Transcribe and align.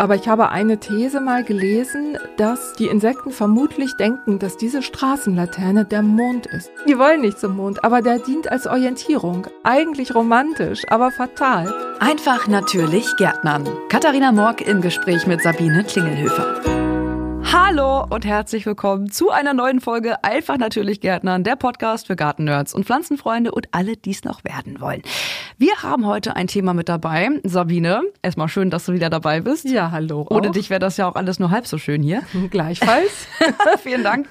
aber 0.00 0.14
ich 0.14 0.28
habe 0.28 0.48
eine 0.48 0.78
These 0.78 1.20
mal 1.20 1.44
gelesen, 1.44 2.16
dass 2.38 2.72
die 2.72 2.86
Insekten 2.86 3.32
vermutlich 3.32 3.96
denken, 3.96 4.38
dass 4.38 4.56
diese 4.56 4.80
Straßenlaterne 4.82 5.84
der 5.84 6.00
Mond 6.00 6.46
ist. 6.46 6.70
Die 6.88 6.98
wollen 6.98 7.20
nicht 7.20 7.38
zum 7.38 7.54
Mond, 7.56 7.84
aber 7.84 8.00
der 8.00 8.18
dient 8.18 8.50
als 8.50 8.66
Orientierung. 8.66 9.46
Eigentlich 9.62 10.14
romantisch, 10.14 10.84
aber 10.88 11.10
fatal. 11.10 11.74
Einfach 12.00 12.48
natürlich 12.48 13.14
Gärtnern. 13.18 13.68
Katharina 13.90 14.32
Morg 14.32 14.62
im 14.62 14.80
Gespräch 14.80 15.26
mit 15.26 15.42
Sabine 15.42 15.84
Klingelhöfer. 15.84 16.69
Hallo 17.52 18.06
und 18.08 18.24
herzlich 18.24 18.64
willkommen 18.64 19.10
zu 19.10 19.30
einer 19.30 19.54
neuen 19.54 19.80
Folge 19.80 20.22
Einfach 20.22 20.56
natürlich 20.56 21.00
Gärtnern, 21.00 21.42
der 21.42 21.56
Podcast 21.56 22.06
für 22.06 22.14
Gartennerds 22.14 22.72
und 22.72 22.84
Pflanzenfreunde 22.84 23.50
und 23.50 23.66
alle, 23.72 23.96
die 23.96 24.12
es 24.12 24.22
noch 24.22 24.44
werden 24.44 24.80
wollen. 24.80 25.02
Wir 25.58 25.82
haben 25.82 26.06
heute 26.06 26.36
ein 26.36 26.46
Thema 26.46 26.74
mit 26.74 26.88
dabei. 26.88 27.28
Sabine, 27.42 28.02
erstmal 28.22 28.46
schön, 28.46 28.70
dass 28.70 28.84
du 28.84 28.92
wieder 28.92 29.10
dabei 29.10 29.40
bist. 29.40 29.64
Ja, 29.64 29.90
hallo. 29.90 30.28
Ohne 30.30 30.52
dich 30.52 30.70
wäre 30.70 30.78
das 30.78 30.96
ja 30.96 31.08
auch 31.08 31.16
alles 31.16 31.40
nur 31.40 31.50
halb 31.50 31.66
so 31.66 31.76
schön 31.76 32.04
hier. 32.04 32.22
Gleichfalls. 32.50 33.26
Vielen 33.82 34.04
Dank. 34.04 34.28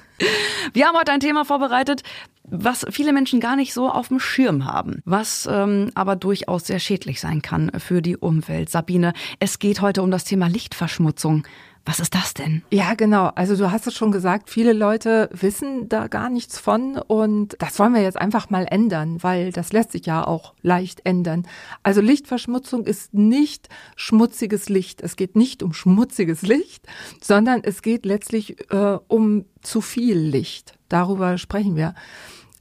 Wir 0.72 0.86
haben 0.86 0.96
heute 0.96 1.12
ein 1.12 1.20
Thema 1.20 1.44
vorbereitet, 1.44 2.02
was 2.44 2.84
viele 2.90 3.12
Menschen 3.12 3.38
gar 3.38 3.54
nicht 3.54 3.72
so 3.72 3.90
auf 3.90 4.08
dem 4.08 4.18
Schirm 4.18 4.64
haben, 4.64 5.02
was 5.04 5.48
ähm, 5.50 5.90
aber 5.94 6.16
durchaus 6.16 6.66
sehr 6.66 6.80
schädlich 6.80 7.20
sein 7.20 7.42
kann 7.42 7.70
für 7.78 8.02
die 8.02 8.16
Umwelt. 8.16 8.70
Sabine, 8.70 9.12
es 9.38 9.58
geht 9.58 9.80
heute 9.80 10.02
um 10.02 10.10
das 10.10 10.24
Thema 10.24 10.48
Lichtverschmutzung. 10.48 11.44
Was 11.84 11.98
ist 11.98 12.14
das 12.14 12.34
denn? 12.34 12.62
Ja, 12.70 12.94
genau. 12.94 13.30
Also 13.34 13.56
du 13.56 13.72
hast 13.72 13.86
es 13.86 13.94
schon 13.94 14.12
gesagt, 14.12 14.50
viele 14.50 14.72
Leute 14.72 15.30
wissen 15.32 15.88
da 15.88 16.08
gar 16.08 16.28
nichts 16.28 16.58
von 16.58 16.96
und 16.98 17.56
das 17.58 17.78
wollen 17.78 17.94
wir 17.94 18.02
jetzt 18.02 18.18
einfach 18.18 18.50
mal 18.50 18.66
ändern, 18.70 19.22
weil 19.22 19.50
das 19.50 19.72
lässt 19.72 19.92
sich 19.92 20.06
ja 20.06 20.26
auch 20.26 20.54
leicht 20.62 21.00
ändern. 21.04 21.46
Also 21.82 22.00
Lichtverschmutzung 22.00 22.84
ist 22.84 23.14
nicht 23.14 23.68
schmutziges 23.96 24.68
Licht. 24.68 25.00
Es 25.00 25.16
geht 25.16 25.36
nicht 25.36 25.62
um 25.62 25.72
schmutziges 25.72 26.42
Licht, 26.42 26.86
sondern 27.20 27.62
es 27.64 27.82
geht 27.82 28.04
letztlich 28.04 28.70
äh, 28.70 28.98
um 29.08 29.46
zu 29.62 29.80
viel 29.80 30.18
Licht. 30.18 30.74
Darüber 30.88 31.38
sprechen 31.38 31.76
wir. 31.76 31.94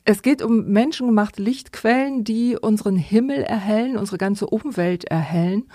Es 0.05 0.21
geht 0.21 0.41
um 0.41 0.65
menschengemachte 0.67 1.41
Lichtquellen, 1.41 2.23
die 2.23 2.57
unseren 2.59 2.95
Himmel 2.95 3.43
erhellen, 3.43 3.97
unsere 3.97 4.17
ganze 4.17 4.47
Umwelt 4.47 5.03
erhellen. 5.03 5.65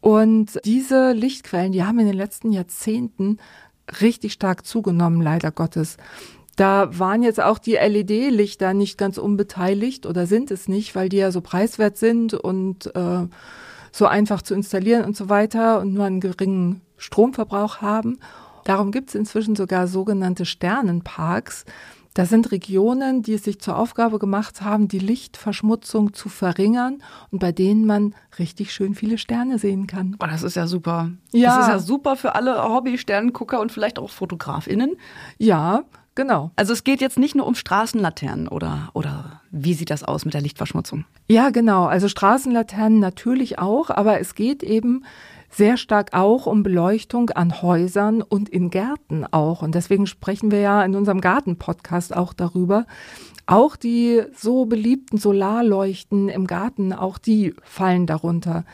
Und 0.00 0.60
diese 0.64 1.12
Lichtquellen, 1.12 1.72
die 1.72 1.84
haben 1.84 1.98
in 1.98 2.06
den 2.06 2.16
letzten 2.16 2.52
Jahrzehnten 2.52 3.38
richtig 4.00 4.32
stark 4.32 4.64
zugenommen, 4.64 5.22
leider 5.22 5.50
Gottes. 5.50 5.96
Da 6.56 6.98
waren 6.98 7.22
jetzt 7.22 7.40
auch 7.40 7.58
die 7.58 7.74
LED-Lichter 7.74 8.74
nicht 8.74 8.98
ganz 8.98 9.16
unbeteiligt 9.16 10.06
oder 10.06 10.26
sind 10.26 10.50
es 10.50 10.66
nicht, 10.66 10.94
weil 10.94 11.08
die 11.08 11.18
ja 11.18 11.30
so 11.30 11.40
preiswert 11.40 11.96
sind 11.96 12.34
und 12.34 12.94
äh, 12.96 13.26
so 13.92 14.06
einfach 14.06 14.42
zu 14.42 14.54
installieren 14.54 15.04
und 15.04 15.16
so 15.16 15.28
weiter 15.28 15.80
und 15.80 15.94
nur 15.94 16.04
einen 16.04 16.20
geringen 16.20 16.80
Stromverbrauch 16.96 17.80
haben. 17.80 18.18
Darum 18.64 18.90
gibt 18.90 19.10
es 19.10 19.14
inzwischen 19.14 19.56
sogar 19.56 19.86
sogenannte 19.86 20.44
Sternenparks, 20.44 21.64
das 22.14 22.30
sind 22.30 22.50
Regionen, 22.50 23.22
die 23.22 23.34
es 23.34 23.44
sich 23.44 23.60
zur 23.60 23.76
Aufgabe 23.76 24.18
gemacht 24.18 24.62
haben, 24.62 24.88
die 24.88 24.98
Lichtverschmutzung 24.98 26.12
zu 26.14 26.28
verringern 26.28 27.02
und 27.30 27.38
bei 27.38 27.52
denen 27.52 27.86
man 27.86 28.14
richtig 28.38 28.72
schön 28.72 28.94
viele 28.94 29.18
Sterne 29.18 29.58
sehen 29.58 29.86
kann. 29.86 30.16
Oh, 30.22 30.26
das 30.26 30.42
ist 30.42 30.56
ja 30.56 30.66
super. 30.66 31.10
Ja. 31.32 31.56
Das 31.56 31.66
ist 31.66 31.72
ja 31.72 31.78
super 31.78 32.16
für 32.16 32.34
alle 32.34 32.62
Hobby-Sternengucker 32.62 33.60
und 33.60 33.72
vielleicht 33.72 33.98
auch 33.98 34.10
FotografInnen. 34.10 34.96
Ja, 35.38 35.84
Genau. 36.18 36.50
Also 36.56 36.72
es 36.72 36.82
geht 36.82 37.00
jetzt 37.00 37.16
nicht 37.16 37.36
nur 37.36 37.46
um 37.46 37.54
Straßenlaternen 37.54 38.48
oder, 38.48 38.90
oder 38.92 39.40
wie 39.52 39.72
sieht 39.72 39.88
das 39.88 40.02
aus 40.02 40.24
mit 40.24 40.34
der 40.34 40.40
Lichtverschmutzung? 40.40 41.04
Ja, 41.28 41.50
genau. 41.50 41.84
Also 41.84 42.08
Straßenlaternen 42.08 42.98
natürlich 42.98 43.60
auch, 43.60 43.88
aber 43.88 44.18
es 44.18 44.34
geht 44.34 44.64
eben 44.64 45.04
sehr 45.48 45.76
stark 45.76 46.14
auch 46.14 46.46
um 46.46 46.64
Beleuchtung 46.64 47.30
an 47.30 47.62
Häusern 47.62 48.20
und 48.20 48.48
in 48.48 48.70
Gärten 48.70 49.26
auch. 49.30 49.62
Und 49.62 49.76
deswegen 49.76 50.08
sprechen 50.08 50.50
wir 50.50 50.58
ja 50.58 50.82
in 50.82 50.96
unserem 50.96 51.20
Garten-Podcast 51.20 52.16
auch 52.16 52.32
darüber. 52.32 52.86
Auch 53.46 53.76
die 53.76 54.22
so 54.34 54.66
beliebten 54.66 55.18
Solarleuchten 55.18 56.28
im 56.28 56.48
Garten, 56.48 56.92
auch 56.92 57.18
die 57.18 57.54
fallen 57.62 58.06
darunter. 58.06 58.64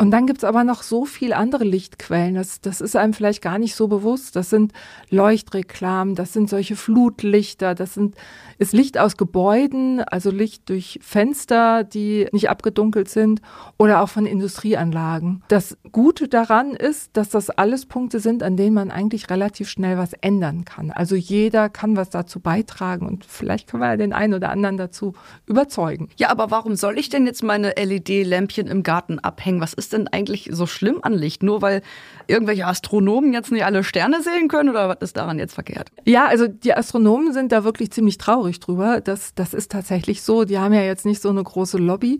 Und 0.00 0.12
dann 0.12 0.26
gibt's 0.26 0.44
aber 0.44 0.64
noch 0.64 0.82
so 0.82 1.04
viel 1.04 1.34
andere 1.34 1.64
Lichtquellen. 1.64 2.34
Das, 2.34 2.62
das 2.62 2.80
ist 2.80 2.96
einem 2.96 3.12
vielleicht 3.12 3.42
gar 3.42 3.58
nicht 3.58 3.74
so 3.74 3.86
bewusst. 3.86 4.34
Das 4.34 4.48
sind 4.48 4.72
Leuchtreklamen, 5.10 6.14
das 6.14 6.32
sind 6.32 6.48
solche 6.48 6.74
Flutlichter, 6.74 7.74
das 7.74 7.92
sind, 7.92 8.14
ist 8.56 8.72
Licht 8.72 8.96
aus 8.96 9.18
Gebäuden, 9.18 10.00
also 10.00 10.30
Licht 10.30 10.70
durch 10.70 10.98
Fenster, 11.02 11.84
die 11.84 12.28
nicht 12.32 12.48
abgedunkelt 12.48 13.10
sind 13.10 13.42
oder 13.76 14.00
auch 14.00 14.08
von 14.08 14.24
Industrieanlagen. 14.24 15.42
Das 15.48 15.76
Gute 15.92 16.28
daran 16.28 16.70
ist, 16.70 17.14
dass 17.18 17.28
das 17.28 17.50
alles 17.50 17.84
Punkte 17.84 18.20
sind, 18.20 18.42
an 18.42 18.56
denen 18.56 18.72
man 18.72 18.90
eigentlich 18.90 19.28
relativ 19.28 19.68
schnell 19.68 19.98
was 19.98 20.14
ändern 20.14 20.64
kann. 20.64 20.92
Also 20.92 21.14
jeder 21.14 21.68
kann 21.68 21.96
was 21.96 22.08
dazu 22.08 22.40
beitragen 22.40 23.06
und 23.06 23.26
vielleicht 23.26 23.68
können 23.68 23.82
wir 23.82 23.90
ja 23.90 23.96
den 23.98 24.14
einen 24.14 24.32
oder 24.32 24.48
anderen 24.48 24.78
dazu 24.78 25.12
überzeugen. 25.44 26.08
Ja, 26.16 26.30
aber 26.30 26.50
warum 26.50 26.74
soll 26.74 26.98
ich 26.98 27.10
denn 27.10 27.26
jetzt 27.26 27.42
meine 27.42 27.74
LED-Lämpchen 27.76 28.66
im 28.66 28.82
Garten 28.82 29.18
abhängen? 29.18 29.60
Was 29.60 29.74
ist 29.74 29.89
denn 29.92 30.08
eigentlich 30.08 30.48
so 30.52 30.66
schlimm 30.66 30.98
an 31.02 31.12
Licht? 31.12 31.42
Nur 31.42 31.62
weil 31.62 31.82
irgendwelche 32.26 32.66
Astronomen 32.66 33.32
jetzt 33.32 33.52
nicht 33.52 33.64
alle 33.64 33.84
Sterne 33.84 34.22
sehen 34.22 34.48
können 34.48 34.70
oder 34.70 34.88
was 34.88 34.98
ist 35.00 35.16
daran 35.16 35.38
jetzt 35.38 35.54
verkehrt? 35.54 35.90
Ja, 36.04 36.26
also 36.26 36.48
die 36.48 36.74
Astronomen 36.74 37.32
sind 37.32 37.52
da 37.52 37.64
wirklich 37.64 37.90
ziemlich 37.90 38.18
traurig 38.18 38.60
drüber. 38.60 39.00
Das, 39.00 39.34
das 39.34 39.54
ist 39.54 39.70
tatsächlich 39.70 40.22
so. 40.22 40.44
Die 40.44 40.58
haben 40.58 40.74
ja 40.74 40.82
jetzt 40.82 41.06
nicht 41.06 41.20
so 41.20 41.28
eine 41.28 41.42
große 41.42 41.78
Lobby. 41.78 42.18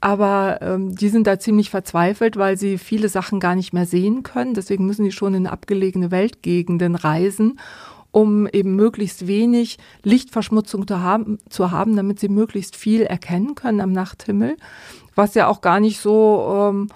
Aber 0.00 0.58
ähm, 0.60 0.94
die 0.94 1.08
sind 1.08 1.26
da 1.26 1.38
ziemlich 1.38 1.70
verzweifelt, 1.70 2.36
weil 2.36 2.56
sie 2.56 2.78
viele 2.78 3.08
Sachen 3.08 3.40
gar 3.40 3.54
nicht 3.54 3.72
mehr 3.72 3.86
sehen 3.86 4.22
können. 4.22 4.54
Deswegen 4.54 4.86
müssen 4.86 5.04
die 5.04 5.12
schon 5.12 5.34
in 5.34 5.46
abgelegene 5.46 6.10
Weltgegenden 6.10 6.94
reisen 6.94 7.58
um 8.16 8.46
eben 8.46 8.76
möglichst 8.76 9.26
wenig 9.26 9.78
Lichtverschmutzung 10.02 10.86
zu 10.86 11.00
haben, 11.00 11.38
zu 11.50 11.70
haben, 11.70 11.96
damit 11.96 12.20
sie 12.20 12.28
möglichst 12.28 12.76
viel 12.76 13.02
erkennen 13.02 13.54
können 13.54 13.80
am 13.80 13.92
Nachthimmel 13.92 14.56
was 15.16 15.34
ja 15.34 15.48
auch 15.48 15.60
gar 15.60 15.80
nicht 15.80 15.98
so, 15.98 16.68
ähm, 16.70 16.88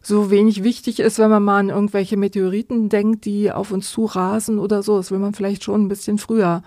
so 0.00 0.30
wenig 0.30 0.62
wichtig 0.62 1.00
ist, 1.00 1.18
wenn 1.18 1.28
man 1.28 1.42
mal 1.42 1.58
an 1.58 1.68
irgendwelche 1.68 2.16
Meteoriten 2.16 2.88
denkt, 2.88 3.26
die 3.26 3.52
auf 3.52 3.72
uns 3.72 3.90
zu 3.90 4.06
rasen 4.06 4.58
oder 4.58 4.82
so. 4.82 4.96
Das 4.96 5.10
will 5.10 5.18
man 5.18 5.34
vielleicht 5.34 5.64
schon 5.64 5.82
ein 5.82 5.88
bisschen 5.88 6.16
früher 6.16 6.62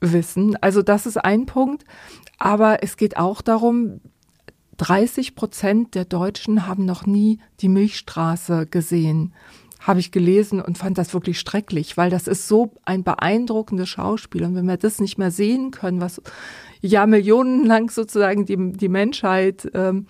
wissen. 0.00 0.56
Also 0.60 0.82
das 0.82 1.06
ist 1.06 1.16
ein 1.16 1.46
Punkt. 1.46 1.84
Aber 2.38 2.82
es 2.82 2.96
geht 2.96 3.16
auch 3.16 3.40
darum, 3.40 4.00
30 4.76 5.34
Prozent 5.34 5.94
der 5.94 6.04
Deutschen 6.04 6.66
haben 6.66 6.84
noch 6.84 7.06
nie 7.06 7.40
die 7.60 7.68
Milchstraße 7.68 8.66
gesehen 8.66 9.32
habe 9.84 10.00
ich 10.00 10.10
gelesen 10.10 10.62
und 10.62 10.78
fand 10.78 10.96
das 10.96 11.12
wirklich 11.12 11.38
schrecklich, 11.38 11.98
weil 11.98 12.08
das 12.08 12.26
ist 12.26 12.48
so 12.48 12.72
ein 12.86 13.04
beeindruckendes 13.04 13.88
Schauspiel. 13.88 14.44
Und 14.44 14.54
wenn 14.54 14.66
wir 14.66 14.78
das 14.78 14.98
nicht 14.98 15.18
mehr 15.18 15.30
sehen 15.30 15.70
können, 15.70 16.00
was 16.00 16.22
ja 16.80 17.06
millionenlang 17.06 17.90
sozusagen 17.90 18.46
die, 18.46 18.72
die 18.72 18.88
Menschheit 18.88 19.70
ähm, 19.74 20.06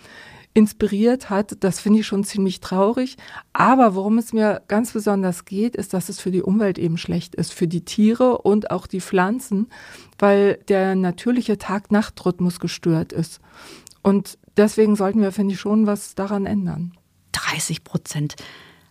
inspiriert 0.54 1.28
hat, 1.28 1.56
das 1.64 1.80
finde 1.80 2.00
ich 2.00 2.06
schon 2.06 2.22
ziemlich 2.22 2.60
traurig. 2.60 3.16
Aber 3.52 3.96
worum 3.96 4.16
es 4.18 4.32
mir 4.32 4.62
ganz 4.68 4.92
besonders 4.92 5.44
geht, 5.44 5.74
ist, 5.74 5.92
dass 5.92 6.08
es 6.08 6.20
für 6.20 6.30
die 6.30 6.42
Umwelt 6.42 6.78
eben 6.78 6.96
schlecht 6.96 7.34
ist, 7.34 7.52
für 7.52 7.66
die 7.66 7.84
Tiere 7.84 8.38
und 8.38 8.70
auch 8.70 8.86
die 8.86 9.00
Pflanzen, 9.00 9.66
weil 10.20 10.60
der 10.68 10.94
natürliche 10.94 11.58
Tag-Nacht-Rhythmus 11.58 12.60
gestört 12.60 13.12
ist. 13.12 13.40
Und 14.02 14.38
deswegen 14.56 14.94
sollten 14.94 15.20
wir, 15.20 15.32
finde 15.32 15.54
ich, 15.54 15.60
schon 15.60 15.88
was 15.88 16.14
daran 16.14 16.46
ändern. 16.46 16.92
30 17.32 17.82
Prozent 17.82 18.36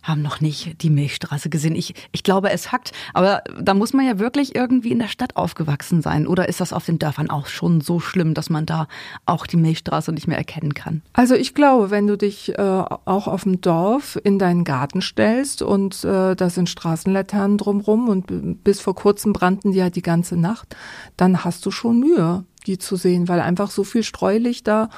haben 0.04 0.22
noch 0.22 0.40
nicht 0.40 0.82
die 0.82 0.90
Milchstraße 0.90 1.48
gesehen. 1.48 1.74
Ich, 1.74 1.94
ich 2.12 2.22
glaube, 2.22 2.50
es 2.50 2.70
hackt. 2.70 2.92
Aber 3.14 3.42
da 3.60 3.74
muss 3.74 3.92
man 3.92 4.06
ja 4.06 4.18
wirklich 4.18 4.54
irgendwie 4.54 4.92
in 4.92 4.98
der 4.98 5.08
Stadt 5.08 5.36
aufgewachsen 5.36 6.02
sein. 6.02 6.26
Oder 6.26 6.48
ist 6.48 6.60
das 6.60 6.72
auf 6.72 6.86
den 6.86 6.98
Dörfern 6.98 7.30
auch 7.30 7.46
schon 7.46 7.80
so 7.80 7.98
schlimm, 8.00 8.34
dass 8.34 8.50
man 8.50 8.66
da 8.66 8.86
auch 9.26 9.46
die 9.46 9.56
Milchstraße 9.56 10.12
nicht 10.12 10.28
mehr 10.28 10.38
erkennen 10.38 10.74
kann? 10.74 11.02
Also 11.14 11.34
ich 11.34 11.54
glaube, 11.54 11.90
wenn 11.90 12.06
du 12.06 12.16
dich 12.16 12.56
äh, 12.56 12.62
auch 12.62 13.26
auf 13.26 13.44
dem 13.44 13.60
Dorf 13.60 14.18
in 14.22 14.38
deinen 14.38 14.64
Garten 14.64 15.00
stellst 15.00 15.62
und 15.62 16.04
äh, 16.04 16.36
da 16.36 16.50
sind 16.50 16.68
Straßenlaternen 16.68 17.58
drumrum 17.58 18.08
und 18.08 18.62
bis 18.62 18.80
vor 18.80 18.94
kurzem 18.94 19.32
brannten 19.32 19.72
die 19.72 19.78
ja 19.78 19.90
die 19.90 20.02
ganze 20.02 20.36
Nacht, 20.36 20.76
dann 21.16 21.44
hast 21.44 21.64
du 21.64 21.70
schon 21.70 22.00
Mühe, 22.00 22.44
die 22.66 22.78
zu 22.78 22.96
sehen, 22.96 23.28
weil 23.28 23.40
einfach 23.40 23.70
so 23.70 23.84
viel 23.84 24.02
Streulicht 24.02 24.68
da 24.68 24.90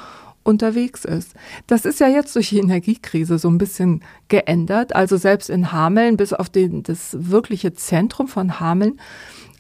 unterwegs 0.47 1.05
ist. 1.05 1.35
Das 1.67 1.85
ist 1.85 2.01
ja 2.01 2.09
jetzt 2.09 2.35
durch 2.37 2.51
die 2.51 2.59
Energiekrise 2.59 3.39
so 3.39 3.49
ein 3.49 3.59
bisschen 3.59 4.03
geändert. 4.29 4.95
Also 4.95 5.17
selbst 5.17 5.51
in 5.51 5.73
Hameln, 5.73 6.17
bis 6.17 6.33
auf 6.33 6.49
den, 6.49 6.83
das 6.83 7.17
wirkliche 7.19 7.75
Zentrum 7.75 8.29
von 8.29 8.61
Hameln, 8.61 8.99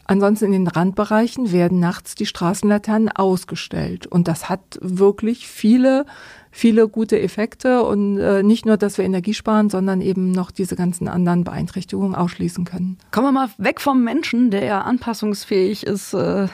Ansonsten 0.09 0.47
in 0.47 0.53
den 0.53 0.69
Randbereichen 0.69 1.51
werden 1.51 1.81
nachts 1.81 2.15
die 2.15 2.27
Straßenlaternen 2.27 3.09
ausgestellt. 3.09 4.07
Und 4.07 4.29
das 4.29 4.49
hat 4.49 4.79
wirklich 4.81 5.49
viele, 5.49 6.07
viele 6.53 6.89
gute 6.89 7.21
Effekte. 7.21 7.83
Und 7.83 8.19
äh, 8.19 8.45
nicht 8.45 8.67
nur, 8.67 8.77
dass 8.77 8.99
wir 8.99 9.05
Energie 9.05 9.35
sparen, 9.35 9.69
sondern 9.69 10.01
eben 10.01 10.31
noch 10.31 10.53
diese 10.53 10.77
ganzen 10.77 11.09
anderen 11.09 11.43
Beeinträchtigungen 11.43 12.15
ausschließen 12.15 12.65
können. 12.65 12.99
Kommen 13.11 13.27
wir 13.27 13.33
mal 13.33 13.51
weg 13.59 13.81
vom 13.81 14.05
Menschen, 14.05 14.53
der 14.53 14.65
ja 14.65 14.81
anpassungsfähig 14.83 15.85
ist. 15.85 16.15
Äh 16.15 16.47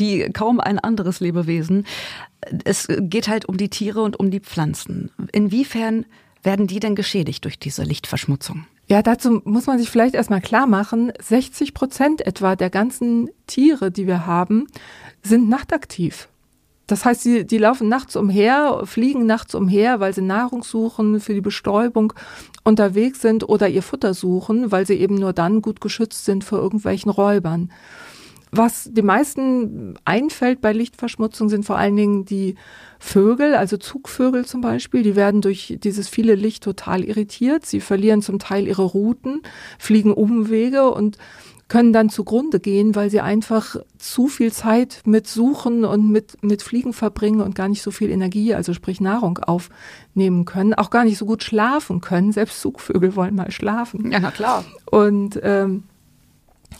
wie 0.00 0.28
kaum 0.30 0.58
ein 0.58 0.80
anderes 0.80 1.20
Lebewesen. 1.20 1.86
Es 2.64 2.88
geht 2.98 3.28
halt 3.28 3.44
um 3.44 3.56
die 3.56 3.68
Tiere 3.68 4.02
und 4.02 4.18
um 4.18 4.30
die 4.30 4.40
Pflanzen. 4.40 5.10
Inwiefern 5.32 6.06
werden 6.42 6.66
die 6.66 6.80
denn 6.80 6.94
geschädigt 6.94 7.44
durch 7.44 7.58
diese 7.58 7.84
Lichtverschmutzung? 7.84 8.66
Ja, 8.88 9.02
dazu 9.02 9.40
muss 9.44 9.66
man 9.66 9.78
sich 9.78 9.88
vielleicht 9.88 10.16
erstmal 10.16 10.40
klar 10.40 10.66
machen, 10.66 11.12
60 11.20 11.74
Prozent 11.74 12.26
etwa 12.26 12.56
der 12.56 12.70
ganzen 12.70 13.30
Tiere, 13.46 13.92
die 13.92 14.08
wir 14.08 14.26
haben, 14.26 14.66
sind 15.22 15.48
nachtaktiv. 15.48 16.28
Das 16.88 17.04
heißt, 17.04 17.24
die, 17.24 17.46
die 17.46 17.58
laufen 17.58 17.88
nachts 17.88 18.16
umher, 18.16 18.82
fliegen 18.84 19.26
nachts 19.26 19.54
umher, 19.54 20.00
weil 20.00 20.12
sie 20.12 20.22
Nahrung 20.22 20.64
suchen, 20.64 21.20
für 21.20 21.34
die 21.34 21.40
Bestäubung 21.40 22.12
unterwegs 22.64 23.20
sind 23.20 23.48
oder 23.48 23.68
ihr 23.68 23.84
Futter 23.84 24.12
suchen, 24.12 24.72
weil 24.72 24.86
sie 24.86 24.94
eben 24.94 25.14
nur 25.14 25.32
dann 25.32 25.62
gut 25.62 25.80
geschützt 25.80 26.24
sind 26.24 26.42
vor 26.42 26.58
irgendwelchen 26.58 27.12
Räubern. 27.12 27.70
Was 28.52 28.90
die 28.92 29.02
meisten 29.02 29.94
einfällt 30.04 30.60
bei 30.60 30.72
Lichtverschmutzung 30.72 31.48
sind 31.48 31.64
vor 31.64 31.78
allen 31.78 31.96
Dingen 31.96 32.24
die 32.24 32.56
Vögel, 32.98 33.54
also 33.54 33.76
Zugvögel 33.76 34.44
zum 34.44 34.60
Beispiel, 34.60 35.02
die 35.02 35.16
werden 35.16 35.40
durch 35.40 35.78
dieses 35.82 36.08
viele 36.08 36.34
Licht 36.34 36.64
total 36.64 37.04
irritiert. 37.04 37.64
Sie 37.64 37.80
verlieren 37.80 38.22
zum 38.22 38.38
Teil 38.38 38.66
ihre 38.66 38.82
Routen, 38.82 39.42
fliegen 39.78 40.12
Umwege 40.12 40.90
und 40.90 41.16
können 41.68 41.92
dann 41.92 42.10
zugrunde 42.10 42.58
gehen, 42.58 42.96
weil 42.96 43.10
sie 43.10 43.20
einfach 43.20 43.76
zu 43.96 44.26
viel 44.26 44.52
Zeit 44.52 45.02
mit 45.06 45.28
Suchen 45.28 45.84
und 45.84 46.10
mit, 46.10 46.42
mit 46.42 46.62
Fliegen 46.62 46.92
verbringen 46.92 47.40
und 47.40 47.54
gar 47.54 47.68
nicht 47.68 47.80
so 47.80 47.92
viel 47.92 48.10
Energie, 48.10 48.54
also 48.54 48.74
sprich 48.74 49.00
Nahrung 49.00 49.38
aufnehmen 49.38 50.44
können, 50.44 50.74
auch 50.74 50.90
gar 50.90 51.04
nicht 51.04 51.16
so 51.16 51.24
gut 51.24 51.44
schlafen 51.44 52.00
können. 52.00 52.32
Selbst 52.32 52.60
Zugvögel 52.60 53.14
wollen 53.14 53.36
mal 53.36 53.52
schlafen. 53.52 54.10
Ja, 54.10 54.18
na 54.18 54.32
klar. 54.32 54.64
Und 54.90 55.38
ähm, 55.44 55.84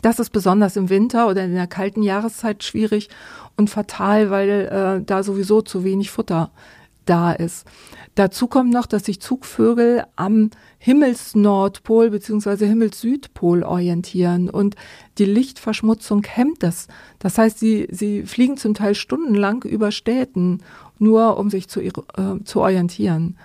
das 0.01 0.19
ist 0.19 0.31
besonders 0.31 0.75
im 0.75 0.89
Winter 0.89 1.27
oder 1.27 1.43
in 1.43 1.53
der 1.53 1.67
kalten 1.67 2.03
Jahreszeit 2.03 2.63
schwierig 2.63 3.09
und 3.57 3.69
fatal, 3.69 4.29
weil 4.29 4.49
äh, 4.49 5.05
da 5.05 5.23
sowieso 5.23 5.61
zu 5.61 5.83
wenig 5.83 6.11
Futter 6.11 6.51
da 7.05 7.31
ist. 7.31 7.65
Dazu 8.15 8.47
kommt 8.47 8.73
noch, 8.73 8.85
dass 8.85 9.05
sich 9.05 9.21
Zugvögel 9.21 10.03
am 10.15 10.49
Himmelsnordpol 10.79 12.09
bzw. 12.09 12.67
Himmelssüdpol 12.67 13.63
orientieren 13.63 14.49
und 14.49 14.75
die 15.17 15.25
Lichtverschmutzung 15.25 16.23
hemmt 16.23 16.61
das. 16.61 16.87
Das 17.19 17.37
heißt, 17.37 17.57
sie, 17.59 17.87
sie 17.89 18.23
fliegen 18.23 18.57
zum 18.57 18.73
Teil 18.73 18.95
stundenlang 18.95 19.63
über 19.63 19.91
Städten, 19.91 20.59
nur 20.99 21.37
um 21.37 21.49
sich 21.49 21.69
zu, 21.69 21.81
äh, 21.81 21.91
zu 22.43 22.59
orientieren. 22.59 23.37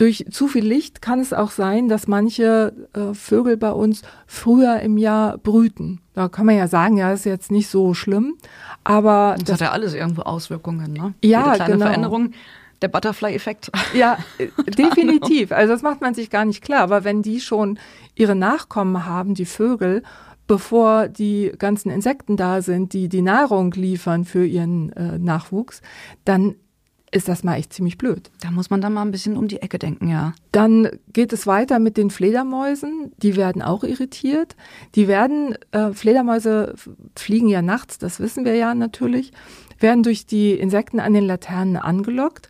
Durch 0.00 0.24
zu 0.30 0.48
viel 0.48 0.64
Licht 0.64 1.02
kann 1.02 1.20
es 1.20 1.34
auch 1.34 1.50
sein, 1.50 1.88
dass 1.88 2.08
manche 2.08 2.72
äh, 2.94 3.12
Vögel 3.12 3.58
bei 3.58 3.70
uns 3.70 4.00
früher 4.26 4.80
im 4.80 4.96
Jahr 4.96 5.36
brüten. 5.36 6.00
Da 6.14 6.30
kann 6.30 6.46
man 6.46 6.56
ja 6.56 6.68
sagen, 6.68 6.96
ja, 6.96 7.12
ist 7.12 7.26
jetzt 7.26 7.50
nicht 7.50 7.68
so 7.68 7.92
schlimm, 7.92 8.36
aber 8.82 9.34
das, 9.36 9.44
das 9.44 9.52
hat 9.52 9.60
ja 9.60 9.72
alles 9.72 9.92
irgendwo 9.92 10.22
Auswirkungen, 10.22 10.94
ne? 10.94 11.12
Ja, 11.22 11.44
Jede 11.44 11.56
kleine 11.56 11.72
genau. 11.74 11.84
Veränderung 11.84 12.30
der 12.80 12.88
Butterfly-Effekt. 12.88 13.72
Ja, 13.92 14.16
definitiv. 14.78 15.52
Also 15.52 15.74
das 15.74 15.82
macht 15.82 16.00
man 16.00 16.14
sich 16.14 16.30
gar 16.30 16.46
nicht 16.46 16.62
klar. 16.62 16.80
Aber 16.80 17.04
wenn 17.04 17.20
die 17.20 17.38
schon 17.38 17.78
ihre 18.14 18.34
Nachkommen 18.34 19.04
haben, 19.04 19.34
die 19.34 19.44
Vögel, 19.44 20.02
bevor 20.46 21.08
die 21.08 21.52
ganzen 21.58 21.90
Insekten 21.90 22.38
da 22.38 22.62
sind, 22.62 22.94
die 22.94 23.10
die 23.10 23.20
Nahrung 23.20 23.72
liefern 23.72 24.24
für 24.24 24.46
ihren 24.46 24.94
äh, 24.94 25.18
Nachwuchs, 25.18 25.82
dann 26.24 26.54
ist 27.12 27.28
das 27.28 27.42
mal 27.42 27.56
echt 27.56 27.72
ziemlich 27.72 27.98
blöd. 27.98 28.30
Da 28.40 28.50
muss 28.50 28.70
man 28.70 28.80
dann 28.80 28.92
mal 28.92 29.02
ein 29.02 29.10
bisschen 29.10 29.36
um 29.36 29.48
die 29.48 29.62
Ecke 29.62 29.78
denken, 29.78 30.08
ja. 30.08 30.32
Dann 30.52 30.88
geht 31.12 31.32
es 31.32 31.46
weiter 31.46 31.78
mit 31.78 31.96
den 31.96 32.10
Fledermäusen. 32.10 33.12
Die 33.22 33.36
werden 33.36 33.62
auch 33.62 33.82
irritiert. 33.82 34.54
Die 34.94 35.08
werden, 35.08 35.56
äh, 35.72 35.92
Fledermäuse 35.92 36.74
fliegen 37.16 37.48
ja 37.48 37.62
nachts, 37.62 37.98
das 37.98 38.20
wissen 38.20 38.44
wir 38.44 38.54
ja 38.54 38.74
natürlich, 38.74 39.32
werden 39.80 40.02
durch 40.02 40.26
die 40.26 40.52
Insekten 40.52 41.00
an 41.00 41.14
den 41.14 41.24
Laternen 41.24 41.76
angelockt. 41.76 42.48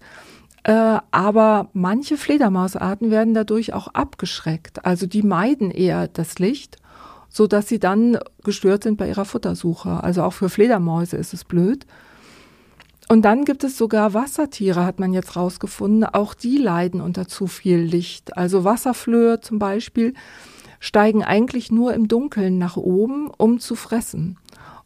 Äh, 0.63 0.99
aber 1.11 1.71
manche 1.73 2.19
Fledermausarten 2.19 3.11
werden 3.11 3.33
dadurch 3.33 3.73
auch 3.73 3.89
abgeschreckt. 3.89 4.85
Also 4.85 5.07
die 5.07 5.23
meiden 5.23 5.71
eher 5.71 6.07
das 6.07 6.39
Licht, 6.39 6.77
so 7.31 7.47
dass 7.47 7.67
sie 7.67 7.79
dann 7.79 8.19
gestört 8.45 8.83
sind 8.83 8.99
bei 8.99 9.09
ihrer 9.09 9.25
Futtersuche. 9.25 10.03
Also 10.05 10.23
auch 10.23 10.35
für 10.35 10.51
Fledermäuse 10.51 11.17
ist 11.17 11.33
es 11.33 11.45
blöd. 11.45 11.87
Und 13.11 13.23
dann 13.23 13.45
gibt 13.45 13.65
es 13.65 13.77
sogar 13.77 14.15
Wassertiere, 14.15 14.85
hat 14.85 15.01
man 15.01 15.13
jetzt 15.13 15.35
rausgefunden. 15.35 16.05
Auch 16.05 16.33
die 16.33 16.59
leiden 16.59 17.01
unter 17.01 17.27
zu 17.27 17.49
viel 17.49 17.79
Licht. 17.79 18.37
Also 18.37 18.63
Wasserflöhe 18.63 19.41
zum 19.41 19.59
Beispiel 19.59 20.15
steigen 20.79 21.25
eigentlich 21.25 21.73
nur 21.73 21.93
im 21.93 22.07
Dunkeln 22.07 22.59
nach 22.59 22.77
oben, 22.77 23.29
um 23.37 23.59
zu 23.59 23.75
fressen. 23.75 24.39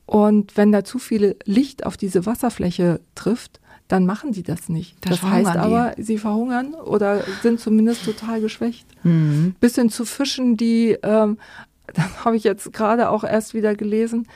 Und 0.06 0.56
wenn 0.56 0.72
da 0.72 0.84
zu 0.84 0.98
viel 0.98 1.36
Licht 1.44 1.84
auf 1.84 1.98
diese 1.98 2.24
Wasserfläche 2.24 3.02
trifft, 3.14 3.60
dann 3.88 4.06
machen 4.06 4.32
die 4.32 4.42
das 4.42 4.70
nicht. 4.70 4.96
Das, 5.02 5.20
das 5.20 5.30
heißt 5.30 5.56
aber, 5.56 5.92
die. 5.94 6.04
sie 6.04 6.16
verhungern 6.16 6.72
oder 6.72 7.24
sind 7.42 7.60
zumindest 7.60 8.06
total 8.06 8.40
geschwächt. 8.40 8.86
Mhm. 9.02 9.54
Bis 9.60 9.74
hin 9.74 9.90
zu 9.90 10.06
Fischen, 10.06 10.56
die, 10.56 10.96
ähm, 11.02 11.36
das 11.92 12.24
habe 12.24 12.38
ich 12.38 12.44
jetzt 12.44 12.72
gerade 12.72 13.10
auch 13.10 13.22
erst 13.22 13.52
wieder 13.52 13.74
gelesen, 13.74 14.26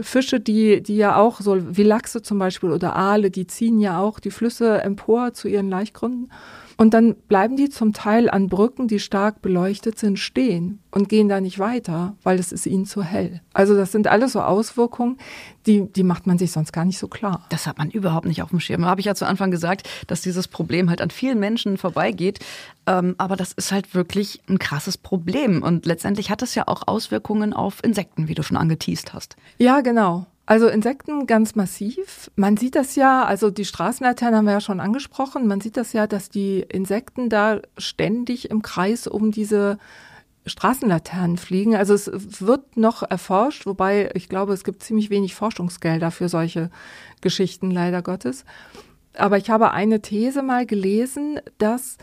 Fische, 0.00 0.40
die, 0.40 0.82
die 0.82 0.96
ja 0.96 1.16
auch 1.16 1.40
so, 1.40 1.76
wie 1.76 1.82
Lachse 1.82 2.22
zum 2.22 2.38
Beispiel 2.38 2.70
oder 2.70 2.96
Aale, 2.96 3.30
die 3.30 3.46
ziehen 3.46 3.78
ja 3.78 4.00
auch 4.00 4.20
die 4.20 4.30
Flüsse 4.30 4.82
empor 4.82 5.34
zu 5.34 5.48
ihren 5.48 5.68
Laichgründen. 5.68 6.30
Und 6.76 6.94
dann 6.94 7.14
bleiben 7.28 7.56
die 7.56 7.68
zum 7.68 7.92
Teil 7.92 8.28
an 8.28 8.48
Brücken, 8.48 8.88
die 8.88 8.98
stark 8.98 9.42
beleuchtet 9.42 9.98
sind, 9.98 10.18
stehen 10.18 10.80
und 10.94 11.08
gehen 11.08 11.28
da 11.28 11.40
nicht 11.40 11.58
weiter, 11.58 12.14
weil 12.22 12.38
es 12.38 12.52
ist 12.52 12.66
ihnen 12.66 12.86
zu 12.86 13.02
hell. 13.02 13.40
Also 13.52 13.74
das 13.76 13.90
sind 13.90 14.06
alles 14.06 14.32
so 14.32 14.40
Auswirkungen, 14.40 15.18
die, 15.66 15.92
die 15.92 16.04
macht 16.04 16.28
man 16.28 16.38
sich 16.38 16.52
sonst 16.52 16.72
gar 16.72 16.84
nicht 16.84 16.98
so 16.98 17.08
klar. 17.08 17.44
Das 17.48 17.66
hat 17.66 17.78
man 17.78 17.90
überhaupt 17.90 18.26
nicht 18.26 18.42
auf 18.42 18.50
dem 18.50 18.60
Schirm. 18.60 18.84
Habe 18.86 19.00
ich 19.00 19.06
ja 19.06 19.16
zu 19.16 19.26
Anfang 19.26 19.50
gesagt, 19.50 19.88
dass 20.06 20.20
dieses 20.20 20.46
Problem 20.46 20.88
halt 20.88 21.00
an 21.00 21.10
vielen 21.10 21.40
Menschen 21.40 21.78
vorbeigeht. 21.78 22.38
Ähm, 22.86 23.16
aber 23.18 23.34
das 23.34 23.50
ist 23.52 23.72
halt 23.72 23.94
wirklich 23.94 24.40
ein 24.48 24.60
krasses 24.60 24.96
Problem. 24.96 25.64
Und 25.64 25.84
letztendlich 25.84 26.30
hat 26.30 26.42
es 26.42 26.54
ja 26.54 26.68
auch 26.68 26.86
Auswirkungen 26.86 27.54
auf 27.54 27.82
Insekten, 27.82 28.28
wie 28.28 28.34
du 28.34 28.44
schon 28.44 28.56
angeteased 28.56 29.12
hast. 29.14 29.34
Ja, 29.58 29.80
genau. 29.80 30.26
Also 30.46 30.68
Insekten 30.68 31.26
ganz 31.26 31.56
massiv. 31.56 32.30
Man 32.36 32.56
sieht 32.56 32.76
das 32.76 32.94
ja, 32.94 33.24
also 33.24 33.50
die 33.50 33.64
Straßenlaternen 33.64 34.38
haben 34.38 34.44
wir 34.44 34.52
ja 34.52 34.60
schon 34.60 34.78
angesprochen. 34.78 35.48
Man 35.48 35.60
sieht 35.60 35.76
das 35.76 35.92
ja, 35.92 36.06
dass 36.06 36.28
die 36.28 36.60
Insekten 36.60 37.30
da 37.30 37.60
ständig 37.78 38.50
im 38.50 38.62
Kreis 38.62 39.08
um 39.08 39.32
diese 39.32 39.78
Straßenlaternen 40.46 41.36
fliegen. 41.36 41.74
Also 41.74 41.94
es 41.94 42.10
wird 42.40 42.76
noch 42.76 43.02
erforscht, 43.02 43.66
wobei 43.66 44.10
ich 44.14 44.28
glaube, 44.28 44.52
es 44.52 44.64
gibt 44.64 44.82
ziemlich 44.82 45.10
wenig 45.10 45.34
Forschungsgelder 45.34 46.10
für 46.10 46.28
solche 46.28 46.70
Geschichten, 47.20 47.70
leider 47.70 48.02
Gottes. 48.02 48.44
Aber 49.16 49.38
ich 49.38 49.48
habe 49.50 49.70
eine 49.70 50.02
These 50.02 50.42
mal 50.42 50.66
gelesen, 50.66 51.40
dass 51.58 51.96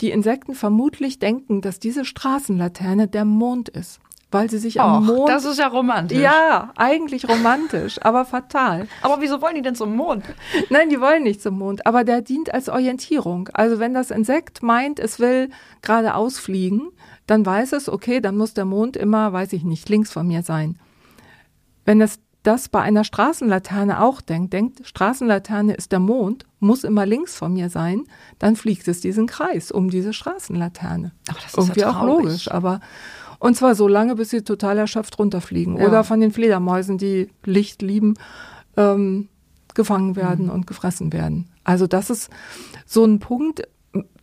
die 0.00 0.10
Insekten 0.10 0.54
vermutlich 0.54 1.18
denken, 1.18 1.60
dass 1.60 1.80
diese 1.80 2.04
Straßenlaterne 2.04 3.08
der 3.08 3.24
Mond 3.24 3.68
ist 3.68 4.00
weil 4.32 4.50
sie 4.50 4.58
sich 4.58 4.78
Och, 4.80 4.84
am 4.84 5.06
Mond. 5.06 5.28
Das 5.28 5.44
ist 5.44 5.58
ja 5.58 5.68
romantisch. 5.68 6.18
Ja, 6.18 6.72
eigentlich 6.76 7.28
romantisch, 7.28 7.98
aber 8.02 8.24
fatal. 8.24 8.88
Aber 9.02 9.20
wieso 9.20 9.40
wollen 9.40 9.54
die 9.54 9.62
denn 9.62 9.74
zum 9.74 9.94
Mond? 9.94 10.24
Nein, 10.70 10.88
die 10.88 11.00
wollen 11.00 11.22
nicht 11.22 11.42
zum 11.42 11.58
Mond, 11.58 11.86
aber 11.86 12.02
der 12.02 12.22
dient 12.22 12.52
als 12.52 12.68
Orientierung. 12.68 13.48
Also 13.52 13.78
wenn 13.78 13.94
das 13.94 14.10
Insekt 14.10 14.62
meint, 14.62 14.98
es 14.98 15.20
will 15.20 15.50
geradeaus 15.82 16.38
fliegen, 16.38 16.90
dann 17.26 17.46
weiß 17.46 17.72
es, 17.72 17.88
okay, 17.88 18.20
dann 18.20 18.36
muss 18.36 18.54
der 18.54 18.64
Mond 18.64 18.96
immer, 18.96 19.32
weiß 19.32 19.52
ich 19.52 19.64
nicht, 19.64 19.88
links 19.88 20.10
von 20.10 20.26
mir 20.26 20.42
sein. 20.42 20.78
Wenn 21.84 22.00
es 22.00 22.20
das 22.42 22.68
bei 22.68 22.80
einer 22.80 23.04
Straßenlaterne 23.04 24.02
auch 24.02 24.20
denkt, 24.20 24.52
denkt, 24.52 24.86
Straßenlaterne 24.86 25.74
ist 25.74 25.92
der 25.92 26.00
Mond, 26.00 26.44
muss 26.58 26.82
immer 26.82 27.06
links 27.06 27.36
von 27.36 27.52
mir 27.52 27.70
sein, 27.70 28.04
dann 28.38 28.56
fliegt 28.56 28.88
es 28.88 29.00
diesen 29.00 29.26
Kreis 29.26 29.70
um 29.70 29.90
diese 29.90 30.12
Straßenlaterne. 30.12 31.12
Aber 31.28 31.38
das 31.38 31.52
ist 31.52 31.58
Irgendwie 31.58 31.80
ja 31.80 31.90
auch 31.90 32.04
logisch, 32.04 32.50
aber 32.50 32.80
und 33.38 33.56
zwar 33.56 33.74
so 33.74 33.88
lange, 33.88 34.14
bis 34.14 34.30
sie 34.30 34.42
total 34.42 34.78
erschöpft 34.78 35.18
runterfliegen. 35.18 35.76
Ja. 35.76 35.88
Oder 35.88 36.04
von 36.04 36.20
den 36.20 36.30
Fledermäusen, 36.30 36.96
die 36.96 37.28
Licht 37.44 37.82
lieben, 37.82 38.14
ähm, 38.76 39.28
gefangen 39.74 40.16
werden 40.16 40.46
mhm. 40.46 40.52
und 40.52 40.66
gefressen 40.66 41.12
werden. 41.12 41.48
Also 41.64 41.86
das 41.86 42.10
ist 42.10 42.30
so 42.86 43.04
ein 43.04 43.18
Punkt. 43.18 43.62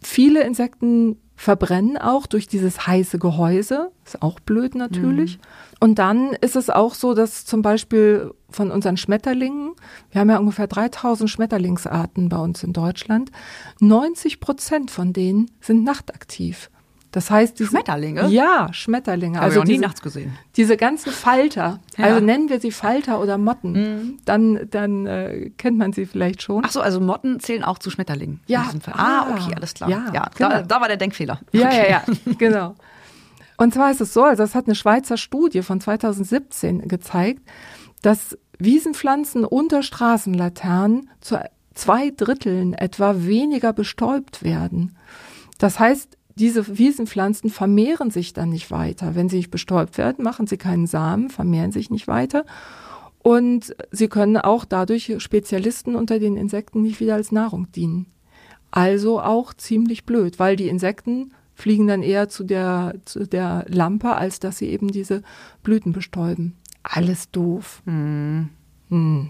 Viele 0.02 0.44
Insekten 0.44 1.18
verbrennen 1.40 1.98
auch 1.98 2.28
durch 2.28 2.50
dieses 2.50 2.86
heiße 2.86 3.18
Gehäuse. 3.18 3.94
Ist 4.04 4.22
auch 4.22 4.42
blöd 4.42 4.76
natürlich. 4.76 5.38
Mhm. 5.38 5.42
Und 5.80 5.98
dann 5.98 6.34
ist 6.34 6.58
es 6.58 6.70
auch 6.70 6.94
so, 6.94 7.14
dass 7.14 7.46
zum 7.46 7.62
Beispiel 7.62 8.34
von 8.50 8.72
unseren 8.72 8.98
Schmetterlingen, 8.98 9.72
wir 10.12 10.20
haben 10.20 10.30
ja 10.30 10.38
ungefähr 10.38 10.68
3000 10.68 11.30
Schmetterlingsarten 11.30 12.28
bei 12.28 12.36
uns 12.36 12.62
in 12.62 12.74
Deutschland, 12.74 13.32
90 13.80 14.42
Prozent 14.42 14.92
von 14.92 15.14
denen 15.14 15.50
sind 15.62 15.86
nachtaktiv. 15.86 16.70
Das 17.12 17.32
heißt, 17.32 17.58
diese, 17.58 17.72
Schmetterlinge? 17.72 18.28
Ja, 18.28 18.72
Schmetterlinge. 18.72 19.38
Habe 19.38 19.46
also 19.46 19.58
ich 19.58 19.64
auch 19.64 19.68
nie 19.68 19.74
diese, 19.74 19.82
nachts 19.82 20.02
gesehen. 20.02 20.38
Diese 20.56 20.78
ganzen 20.78 21.12
Falter, 21.12 21.80
ja. 21.98 22.06
also 22.06 22.24
nennen 22.24 22.50
wir 22.50 22.60
sie 22.60 22.72
Falter 22.72 23.20
oder 23.20 23.40
Motten, 23.40 23.72
mhm. 23.72 24.18
dann, 24.26 24.68
dann 24.70 25.08
äh, 25.08 25.50
kennt 25.58 25.78
man 25.78 25.92
sie 25.92 26.06
vielleicht 26.06 26.44
schon. 26.44 26.64
Ach 26.64 26.72
so, 26.72 26.82
also 26.82 27.00
Motten 27.00 27.40
zählen 27.40 27.64
auch 27.64 27.80
zu 27.80 27.90
Schmetterlingen. 27.90 28.42
Ja. 28.46 28.72
Ah, 28.92 28.92
ah, 28.94 29.28
okay, 29.32 29.56
alles 29.56 29.74
klar. 29.74 29.90
Ja, 29.90 30.06
ja 30.14 30.30
genau. 30.36 30.50
da, 30.50 30.62
da, 30.62 30.82
war 30.82 30.88
der 30.88 30.98
Denkfehler. 30.98 31.40
Ja, 31.52 31.68
okay. 31.68 31.90
ja, 31.90 32.04
ja, 32.06 32.34
genau. 32.38 32.76
Und 33.58 33.74
zwar 33.74 33.90
ist 33.90 34.02
es 34.02 34.14
so, 34.14 34.24
also 34.24 34.44
das 34.44 34.54
hat 34.54 34.68
eine 34.68 34.76
Schweizer 34.76 35.18
Studie 35.18 35.64
von 35.64 35.82
2017 35.82 36.88
gezeigt, 36.88 37.42
dass 38.04 38.38
Wiesenpflanzen 38.60 39.46
unter 39.46 39.82
Straßenlaternen 39.82 41.10
zu 41.22 41.40
zwei 41.74 42.12
Dritteln 42.12 42.74
etwa 42.74 43.16
weniger 43.18 43.74
bestäubt 43.74 44.44
werden. 44.44 44.96
Das 45.58 45.80
heißt, 45.80 46.19
diese 46.40 46.78
Wiesenpflanzen 46.78 47.50
vermehren 47.50 48.12
sich 48.12 48.34
dann 48.34 48.50
nicht 48.50 48.72
weiter. 48.72 49.16
Wenn 49.16 49.30
sie 49.30 49.38
nicht 49.38 49.52
bestäubt 49.52 49.98
werden, 49.98 50.24
machen 50.24 50.48
sie 50.48 50.58
keinen 50.58 50.88
Samen, 50.88 51.30
vermehren 51.30 51.72
sich 51.72 51.90
nicht 51.90 52.08
weiter. 52.08 52.46
Und 53.20 53.76
sie 53.92 54.08
können 54.08 54.38
auch 54.38 54.66
dadurch 54.66 55.14
Spezialisten 55.20 55.96
unter 55.96 56.20
den 56.20 56.38
Insekten 56.38 56.82
nicht 56.82 57.00
wieder 57.02 57.16
als 57.16 57.32
Nahrung 57.32 57.72
dienen. 57.74 58.08
Also 58.72 59.22
auch 59.22 59.54
ziemlich 59.54 60.06
blöd, 60.06 60.40
weil 60.40 60.56
die 60.56 60.70
Insekten 60.70 61.34
fliegen 61.54 61.88
dann 61.88 62.02
eher 62.02 62.30
zu 62.30 62.46
der, 62.46 62.96
zu 63.04 63.28
der 63.28 63.66
Lampe, 63.68 64.16
als 64.16 64.40
dass 64.40 64.60
sie 64.60 64.70
eben 64.70 64.88
diese 64.88 65.22
Blüten 65.62 65.92
bestäuben. 65.92 66.56
Alles 66.84 67.30
doof. 67.32 67.82
Hm. 67.86 68.50
Hm 68.90 69.30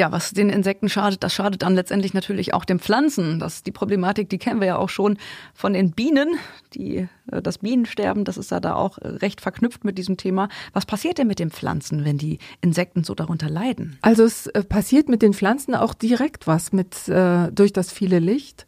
ja, 0.00 0.10
was 0.10 0.30
den 0.30 0.48
Insekten 0.48 0.88
schadet, 0.88 1.22
das 1.22 1.34
schadet 1.34 1.60
dann 1.60 1.74
letztendlich 1.74 2.14
natürlich 2.14 2.54
auch 2.54 2.64
den 2.64 2.78
Pflanzen. 2.78 3.38
Das 3.38 3.62
die 3.62 3.70
Problematik, 3.70 4.30
die 4.30 4.38
kennen 4.38 4.58
wir 4.58 4.66
ja 4.66 4.76
auch 4.78 4.88
schon 4.88 5.18
von 5.52 5.74
den 5.74 5.90
Bienen, 5.90 6.36
die 6.72 7.06
äh, 7.30 7.42
das 7.42 7.58
Bienensterben, 7.58 8.24
das 8.24 8.38
ist 8.38 8.50
ja 8.50 8.60
da 8.60 8.76
auch 8.76 8.96
recht 9.02 9.42
verknüpft 9.42 9.84
mit 9.84 9.98
diesem 9.98 10.16
Thema. 10.16 10.48
Was 10.72 10.86
passiert 10.86 11.18
denn 11.18 11.26
mit 11.26 11.38
den 11.38 11.50
Pflanzen, 11.50 12.06
wenn 12.06 12.16
die 12.16 12.38
Insekten 12.62 13.04
so 13.04 13.14
darunter 13.14 13.50
leiden? 13.50 13.98
Also 14.00 14.24
es 14.24 14.46
äh, 14.46 14.64
passiert 14.64 15.10
mit 15.10 15.20
den 15.20 15.34
Pflanzen 15.34 15.74
auch 15.74 15.92
direkt 15.92 16.46
was 16.46 16.72
mit 16.72 17.06
äh, 17.08 17.52
durch 17.52 17.74
das 17.74 17.92
viele 17.92 18.20
Licht. 18.20 18.66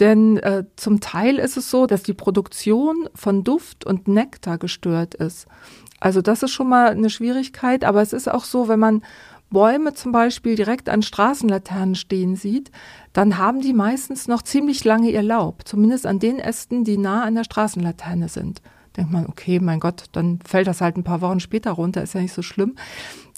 Denn 0.00 0.38
äh, 0.38 0.64
zum 0.76 1.00
Teil 1.00 1.38
ist 1.38 1.58
es 1.58 1.70
so, 1.70 1.86
dass 1.86 2.02
die 2.02 2.14
Produktion 2.14 3.10
von 3.14 3.44
Duft 3.44 3.84
und 3.84 4.08
Nektar 4.08 4.56
gestört 4.56 5.14
ist. 5.14 5.46
Also 6.00 6.20
das 6.20 6.42
ist 6.42 6.50
schon 6.50 6.68
mal 6.68 6.88
eine 6.88 7.10
Schwierigkeit, 7.10 7.84
aber 7.84 8.02
es 8.02 8.12
ist 8.12 8.28
auch 8.28 8.42
so, 8.42 8.66
wenn 8.66 8.80
man 8.80 9.02
Bäume 9.52 9.94
zum 9.94 10.12
Beispiel 10.12 10.56
direkt 10.56 10.88
an 10.88 11.02
Straßenlaternen 11.02 11.94
stehen 11.94 12.36
sieht, 12.36 12.70
dann 13.12 13.38
haben 13.38 13.60
die 13.60 13.74
meistens 13.74 14.26
noch 14.26 14.42
ziemlich 14.42 14.84
lange 14.84 15.10
ihr 15.10 15.22
Laub, 15.22 15.62
zumindest 15.66 16.06
an 16.06 16.18
den 16.18 16.38
Ästen, 16.38 16.84
die 16.84 16.96
nah 16.96 17.22
an 17.24 17.34
der 17.34 17.44
Straßenlaterne 17.44 18.28
sind. 18.28 18.62
Denkt 18.96 19.12
man, 19.12 19.26
okay, 19.26 19.60
mein 19.60 19.80
Gott, 19.80 20.04
dann 20.12 20.38
fällt 20.44 20.66
das 20.66 20.80
halt 20.80 20.96
ein 20.96 21.04
paar 21.04 21.20
Wochen 21.20 21.40
später 21.40 21.72
runter, 21.72 22.02
ist 22.02 22.14
ja 22.14 22.20
nicht 22.20 22.34
so 22.34 22.42
schlimm. 22.42 22.74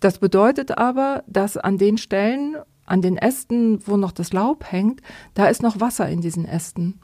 Das 0.01 0.19
bedeutet 0.19 0.79
aber, 0.79 1.23
dass 1.27 1.57
an 1.57 1.79
den 1.79 1.99
Stellen, 1.99 2.57
an 2.87 3.03
den 3.03 3.17
Ästen, 3.17 3.87
wo 3.87 3.97
noch 3.97 4.13
das 4.13 4.33
Laub 4.33 4.65
hängt, 4.71 5.01
da 5.35 5.47
ist 5.47 5.63
noch 5.63 5.81
Wasser 5.81 6.09
in 6.09 6.21
diesen 6.21 6.45
Ästen. 6.45 7.01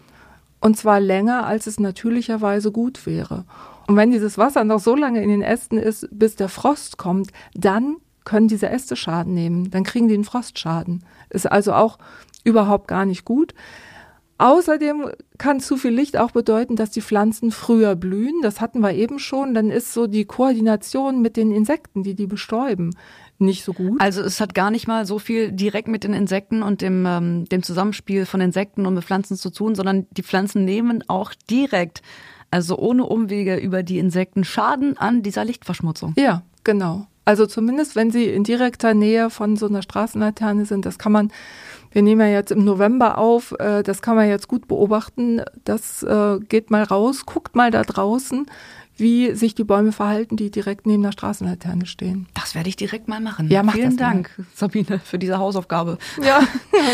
Und 0.61 0.77
zwar 0.77 1.01
länger, 1.01 1.47
als 1.47 1.67
es 1.67 1.81
natürlicherweise 1.81 2.71
gut 2.71 3.07
wäre. 3.07 3.45
Und 3.87 3.97
wenn 3.97 4.11
dieses 4.11 4.37
Wasser 4.37 4.65
noch 4.65 4.81
so 4.81 4.95
lange 4.95 5.23
in 5.23 5.31
den 5.31 5.43
Ästen 5.43 5.79
ist, 5.79 6.09
bis 6.13 6.37
der 6.37 6.49
Frost 6.49 6.99
kommt, 6.99 7.31
dann 7.55 7.97
können 8.25 8.49
diese 8.49 8.69
Äste 8.69 8.97
Schaden 8.97 9.35
nehmen. 9.35 9.71
Dann 9.71 9.85
kriegen 9.85 10.09
die 10.09 10.15
einen 10.15 10.25
Frostschaden. 10.25 11.05
Ist 11.31 11.51
also 11.51 11.73
auch 11.73 11.99
überhaupt 12.45 12.89
gar 12.89 13.05
nicht 13.05 13.25
gut. 13.25 13.55
Außerdem 14.41 15.11
kann 15.37 15.61
zu 15.61 15.77
viel 15.77 15.91
Licht 15.91 16.17
auch 16.17 16.31
bedeuten, 16.31 16.75
dass 16.75 16.91
die 16.91 17.03
Pflanzen 17.03 17.51
früher 17.51 17.95
blühen. 17.95 18.41
Das 18.41 18.63
hatten 18.63 18.81
wir 18.81 18.95
eben 18.95 19.19
schon. 19.19 19.53
Dann 19.53 19.71
ist 19.71 19.93
so 19.93 20.07
die 20.07 20.25
Koordination 20.25 21.21
mit 21.21 21.37
den 21.37 21.53
Insekten, 21.53 22.03
die 22.03 22.15
die 22.15 22.27
bestäuben, 22.27 22.93
nicht 23.39 23.65
so 23.65 23.75
gut. 23.75 24.01
Also 24.01 24.23
es 24.23 24.41
hat 24.41 24.55
gar 24.55 24.71
nicht 24.71 24.89
mal 24.89 25.05
so 25.05 25.19
viel 25.19 25.53
direkt 25.53 25.89
mit 25.89 26.05
den 26.05 26.15
Insekten 26.15 26.63
und 26.63 26.81
dem, 26.81 27.05
ähm, 27.07 27.45
dem 27.51 27.63
Zusammenspiel 27.63 28.25
von 28.25 28.41
Insekten 28.41 28.87
und 28.87 28.95
mit 28.95 29.05
Pflanzen 29.05 29.37
zu 29.37 29.51
tun, 29.51 29.75
sondern 29.75 30.07
die 30.13 30.23
Pflanzen 30.23 30.65
nehmen 30.65 31.05
auch 31.07 31.35
direkt, 31.51 32.01
also 32.51 32.79
ohne 32.79 33.05
Umwege 33.05 33.57
über 33.57 33.83
die 33.83 33.99
Insekten 33.99 34.45
Schaden 34.45 34.97
an 34.97 35.23
dieser 35.23 35.45
Lichtverschmutzung. 35.45 36.15
Ja, 36.17 36.45
genau. 36.65 37.07
Also 37.31 37.47
zumindest, 37.47 37.95
wenn 37.95 38.11
sie 38.11 38.25
in 38.25 38.43
direkter 38.43 38.93
Nähe 38.93 39.31
von 39.31 39.57
so 39.57 39.67
einer 39.67 39.83
Straßenlaterne 39.83 40.65
sind, 40.65 40.85
das 40.85 40.99
kann 40.99 41.13
man, 41.13 41.31
wir 41.93 42.03
nehmen 42.03 42.23
ja 42.23 42.27
jetzt 42.27 42.51
im 42.51 42.65
November 42.65 43.19
auf, 43.19 43.55
äh, 43.61 43.85
das 43.85 44.03
kann 44.03 44.17
man 44.17 44.29
jetzt 44.29 44.49
gut 44.49 44.67
beobachten. 44.67 45.41
Das 45.63 46.03
äh, 46.03 46.41
geht 46.41 46.73
mal 46.73 46.83
raus, 46.83 47.27
guckt 47.27 47.55
mal 47.55 47.71
da 47.71 47.85
draußen, 47.85 48.47
wie 49.01 49.35
sich 49.35 49.55
die 49.55 49.65
Bäume 49.65 49.93
verhalten, 49.93 50.37
die 50.37 50.51
direkt 50.51 50.87
neben 50.87 51.03
der 51.03 51.13
Straßenlaterne 51.13 51.87
stehen. 51.87 52.27
Das 52.35 52.55
werde 52.55 52.69
ich 52.69 52.77
direkt 52.77 53.09
mal 53.09 53.21
machen. 53.21 53.49
Ja, 53.51 53.63
mach 53.63 53.75
Vielen 53.75 53.97
Dank, 53.97 54.31
mal. 54.37 54.47
Sabine, 54.55 55.01
für 55.05 55.19
diese 55.19 55.39
Hausaufgabe. 55.39 55.99
Ja, 56.23 56.41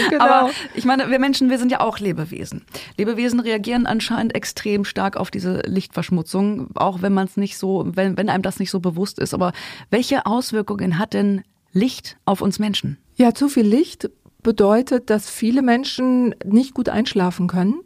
genau. 0.09 0.25
Aber 0.25 0.51
ich 0.75 0.85
meine, 0.85 1.11
wir 1.11 1.19
Menschen, 1.19 1.51
wir 1.51 1.59
sind 1.59 1.73
ja 1.73 1.81
auch 1.81 1.99
Lebewesen. 1.99 2.65
Lebewesen 2.97 3.41
reagieren 3.41 3.87
anscheinend 3.87 4.35
extrem 4.35 4.85
stark 4.85 5.17
auf 5.17 5.31
diese 5.31 5.63
Lichtverschmutzung, 5.67 6.69
auch 6.75 7.03
wenn 7.03 7.13
man 7.13 7.27
es 7.27 7.37
nicht 7.37 7.59
so, 7.59 7.85
wenn, 7.87 8.17
wenn 8.17 8.29
einem 8.29 8.43
das 8.43 8.59
nicht 8.59 8.71
so 8.71 8.79
bewusst 8.81 9.19
ist. 9.19 9.35
Aber 9.35 9.53
welche 9.91 10.27
Auswirkungen 10.27 10.99
hat 10.99 11.13
denn 11.13 11.43
Licht 11.73 12.19
auf 12.25 12.41
uns 12.41 12.59
Menschen? 12.59 12.99
Ja, 13.17 13.35
zu 13.35 13.49
viel 13.49 13.67
Licht 13.67 14.09
bedeutet, 14.43 15.11
dass 15.11 15.29
viele 15.29 15.61
Menschen 15.61 16.35
nicht 16.45 16.73
gut 16.73 16.89
einschlafen 16.89 17.49
können. 17.49 17.81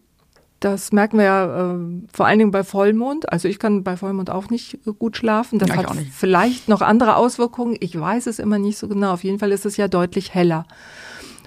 Das 0.61 0.93
merken 0.93 1.17
wir 1.17 1.25
ja 1.25 1.73
äh, 1.73 1.79
vor 2.13 2.27
allen 2.27 2.39
Dingen 2.39 2.51
bei 2.51 2.65
Vollmond. 2.65 3.33
Also 3.33 3.49
ich 3.49 3.59
kann 3.59 3.83
bei 3.83 3.97
Vollmond 3.97 4.29
auch 4.29 4.51
nicht 4.51 4.79
gut 4.99 5.17
schlafen. 5.17 5.59
Das 5.59 5.71
ja, 5.71 5.77
hat 5.77 5.97
vielleicht 6.13 6.69
noch 6.69 6.83
andere 6.83 7.17
Auswirkungen. 7.17 7.77
Ich 7.81 7.99
weiß 7.99 8.27
es 8.27 8.39
immer 8.39 8.59
nicht 8.59 8.77
so 8.77 8.87
genau. 8.87 9.13
Auf 9.13 9.25
jeden 9.25 9.39
Fall 9.39 9.53
ist 9.53 9.65
es 9.65 9.79
ja 9.79 9.89
deutlich 9.89 10.35
heller. 10.35 10.67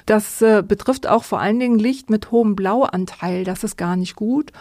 Das 0.08 0.42
äh, 0.42 0.64
betrifft 0.68 1.08
auch 1.08 1.24
vor 1.24 1.40
allen 1.40 1.60
Dingen 1.60 1.78
Licht 1.78 2.10
mit 2.10 2.32
hohem 2.32 2.56
Blauanteil. 2.56 3.44
Das 3.44 3.64
ist 3.64 3.78
gar 3.78 3.96
nicht 3.96 4.16
gut. 4.16 4.52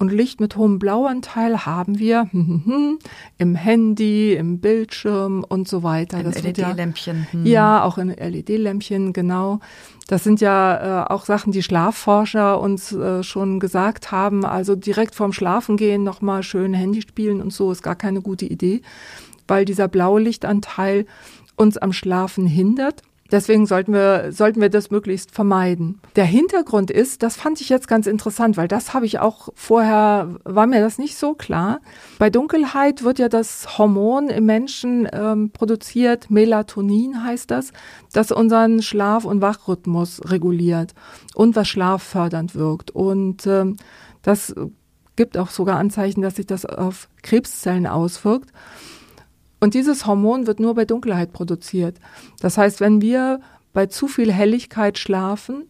Und 0.00 0.10
Licht 0.10 0.40
mit 0.40 0.56
hohem 0.56 0.78
Blauanteil 0.78 1.66
haben 1.66 1.98
wir 1.98 2.26
im 3.38 3.54
Handy, 3.54 4.32
im 4.32 4.58
Bildschirm 4.58 5.44
und 5.46 5.68
so 5.68 5.82
weiter. 5.82 6.20
In 6.20 6.30
LED-Lämpchen. 6.32 7.26
Ja, 7.26 7.32
hm. 7.32 7.46
ja, 7.46 7.84
auch 7.84 7.98
in 7.98 8.08
LED-Lämpchen, 8.08 9.12
genau. 9.12 9.60
Das 10.08 10.24
sind 10.24 10.40
ja 10.40 11.04
äh, 11.04 11.12
auch 11.12 11.26
Sachen, 11.26 11.52
die 11.52 11.62
Schlafforscher 11.62 12.58
uns 12.62 12.92
äh, 12.92 13.22
schon 13.22 13.60
gesagt 13.60 14.10
haben. 14.10 14.46
Also 14.46 14.74
direkt 14.74 15.14
vorm 15.14 15.34
Schlafengehen 15.34 16.02
nochmal 16.02 16.42
schön 16.44 16.72
Handy 16.72 17.02
spielen 17.02 17.42
und 17.42 17.52
so 17.52 17.70
ist 17.70 17.82
gar 17.82 17.94
keine 17.94 18.22
gute 18.22 18.46
Idee, 18.46 18.80
weil 19.48 19.66
dieser 19.66 19.86
blaue 19.86 20.22
Lichtanteil 20.22 21.04
uns 21.56 21.76
am 21.76 21.92
Schlafen 21.92 22.46
hindert. 22.46 23.02
Deswegen 23.30 23.66
sollten 23.66 23.92
wir, 23.92 24.32
sollten 24.32 24.60
wir 24.60 24.68
das 24.68 24.90
möglichst 24.90 25.30
vermeiden. 25.30 26.00
Der 26.16 26.24
Hintergrund 26.24 26.90
ist, 26.90 27.22
das 27.22 27.36
fand 27.36 27.60
ich 27.60 27.68
jetzt 27.68 27.88
ganz 27.88 28.06
interessant, 28.06 28.56
weil 28.56 28.68
das 28.68 28.92
habe 28.92 29.06
ich 29.06 29.18
auch 29.20 29.48
vorher, 29.54 30.34
war 30.44 30.66
mir 30.66 30.80
das 30.80 30.98
nicht 30.98 31.16
so 31.16 31.34
klar. 31.34 31.80
Bei 32.18 32.30
Dunkelheit 32.30 33.04
wird 33.04 33.18
ja 33.18 33.28
das 33.28 33.78
Hormon 33.78 34.28
im 34.28 34.46
Menschen 34.46 35.08
ähm, 35.12 35.50
produziert, 35.50 36.30
Melatonin 36.30 37.24
heißt 37.24 37.50
das, 37.50 37.72
das 38.12 38.32
unseren 38.32 38.82
Schlaf- 38.82 39.24
und 39.24 39.40
Wachrhythmus 39.40 40.20
reguliert 40.24 40.94
und 41.34 41.56
was 41.56 41.68
schlaffördernd 41.68 42.54
wirkt. 42.54 42.90
Und 42.90 43.46
ähm, 43.46 43.76
das 44.22 44.54
gibt 45.16 45.36
auch 45.36 45.50
sogar 45.50 45.78
Anzeichen, 45.78 46.22
dass 46.22 46.36
sich 46.36 46.46
das 46.46 46.64
auf 46.64 47.08
Krebszellen 47.22 47.86
auswirkt. 47.86 48.50
Und 49.60 49.74
dieses 49.74 50.06
Hormon 50.06 50.46
wird 50.46 50.58
nur 50.58 50.74
bei 50.74 50.84
Dunkelheit 50.84 51.32
produziert. 51.32 51.98
Das 52.40 52.56
heißt, 52.58 52.80
wenn 52.80 53.00
wir 53.00 53.40
bei 53.72 53.86
zu 53.86 54.08
viel 54.08 54.32
Helligkeit 54.32 54.98
schlafen, 54.98 55.64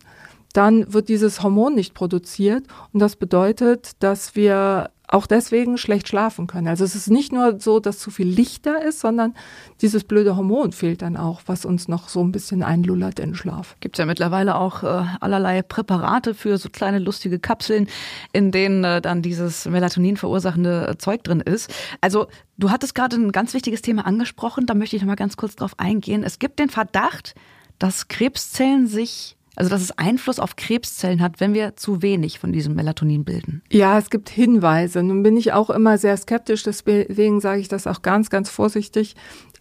dann 0.53 0.93
wird 0.93 1.09
dieses 1.09 1.43
Hormon 1.43 1.75
nicht 1.75 1.95
produziert. 1.95 2.65
Und 2.93 3.01
das 3.01 3.17
bedeutet, 3.17 3.93
dass 4.01 4.35
wir 4.35 4.91
auch 5.11 5.27
deswegen 5.27 5.77
schlecht 5.77 6.09
schlafen 6.09 6.47
können. 6.47 6.69
Also 6.69 6.85
es 6.85 6.95
ist 6.95 7.11
nicht 7.11 7.33
nur 7.33 7.59
so, 7.59 7.81
dass 7.81 7.99
zu 7.99 8.11
viel 8.11 8.29
Licht 8.29 8.65
da 8.65 8.77
ist, 8.77 9.01
sondern 9.01 9.35
dieses 9.81 10.05
blöde 10.05 10.37
Hormon 10.37 10.73
fehlt 10.73 11.03
dann 11.03 11.17
auch, 11.17 11.43
was 11.47 11.65
uns 11.65 11.89
noch 11.89 12.09
so 12.09 12.23
ein 12.23 12.31
bisschen 12.31 12.63
einlullert 12.63 13.19
in 13.19 13.35
Schlaf. 13.35 13.77
Gibt 13.81 13.99
ja 13.99 14.07
mittlerweile 14.07 14.55
auch 14.55 14.85
äh, 14.85 15.05
allerlei 15.21 15.63
Präparate 15.63 16.35
für 16.35 16.59
so 16.59 16.69
kleine 16.69 17.01
lustige 17.01 17.41
Kapseln, 17.41 17.89
in 18.33 18.53
denen 18.53 18.85
äh, 18.85 19.01
dann 19.01 19.21
dieses 19.21 19.67
Melatonin 19.67 20.17
verursachende 20.17 20.87
äh, 20.89 20.99
Zeug 20.99 21.25
drin 21.25 21.41
ist. 21.41 21.75
Also 22.01 22.29
du 22.57 22.71
hattest 22.71 22.95
gerade 22.95 23.17
ein 23.17 23.33
ganz 23.33 23.53
wichtiges 23.53 23.83
Thema 23.83 24.07
angesprochen, 24.07 24.67
da 24.67 24.75
möchte 24.75 24.95
ich 24.95 25.03
noch 25.03 25.09
mal 25.09 25.17
ganz 25.17 25.37
kurz 25.37 25.57
drauf 25.57 25.75
eingehen. 25.79 26.23
Es 26.23 26.39
gibt 26.39 26.61
den 26.61 26.71
Verdacht, 26.71 27.35
dass 27.81 28.07
Krebszellen 28.07 28.87
sich 28.87 29.37
also 29.61 29.69
dass 29.69 29.83
es 29.83 29.99
Einfluss 29.99 30.41
auf 30.41 30.57
Krebszellen 30.57 31.21
hat, 31.21 31.39
wenn 31.39 31.53
wir 31.53 31.77
zu 31.77 32.01
wenig 32.01 32.39
von 32.39 32.51
diesem 32.51 32.75
Melatonin 32.75 33.27
bilden. 33.27 33.61
Ja, 33.71 33.99
es 33.99 34.09
gibt 34.09 34.31
Hinweise. 34.31 35.03
Nun 35.03 35.23
bin 35.23 35.37
ich 35.37 35.53
auch 35.53 35.69
immer 35.69 35.99
sehr 35.99 36.17
skeptisch, 36.17 36.63
deswegen 36.63 37.43
sage 37.43 37.61
ich 37.61 37.69
das 37.69 37.87
auch 37.87 38.01
ganz, 38.01 38.31
ganz 38.31 38.49
vorsichtig. 38.49 39.17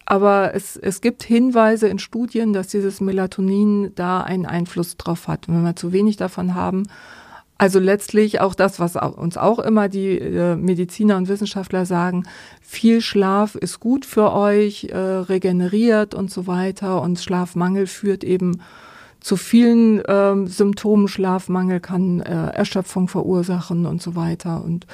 Aber 0.06 0.54
es, 0.54 0.78
es 0.78 1.02
gibt 1.02 1.22
Hinweise 1.22 1.86
in 1.88 1.98
Studien, 1.98 2.54
dass 2.54 2.68
dieses 2.68 3.02
Melatonin 3.02 3.92
da 3.94 4.22
einen 4.22 4.46
Einfluss 4.46 4.96
drauf 4.96 5.28
hat. 5.28 5.48
Und 5.48 5.56
wenn 5.56 5.64
wir 5.64 5.76
zu 5.76 5.92
wenig 5.92 6.16
davon 6.16 6.54
haben, 6.54 6.84
also 7.58 7.78
letztlich 7.78 8.40
auch 8.40 8.54
das, 8.54 8.80
was 8.80 8.96
uns 8.96 9.36
auch 9.36 9.58
immer 9.58 9.90
die 9.90 10.18
äh, 10.18 10.56
Mediziner 10.56 11.18
und 11.18 11.28
Wissenschaftler 11.28 11.84
sagen, 11.84 12.24
viel 12.62 13.02
Schlaf 13.02 13.54
ist 13.54 13.80
gut 13.80 14.06
für 14.06 14.32
euch, 14.32 14.84
äh, 14.84 14.96
regeneriert 14.96 16.14
und 16.14 16.30
so 16.30 16.46
weiter. 16.46 17.02
Und 17.02 17.20
Schlafmangel 17.20 17.86
führt 17.86 18.24
eben 18.24 18.62
zu 19.20 19.36
vielen 19.36 20.02
ähm, 20.08 20.46
Symptomen, 20.46 21.08
Schlafmangel 21.08 21.80
kann 21.80 22.20
äh, 22.20 22.48
Erschöpfung 22.50 23.08
verursachen 23.08 23.86
und 23.86 24.02
so 24.02 24.14
weiter 24.16 24.64
und 24.64 24.86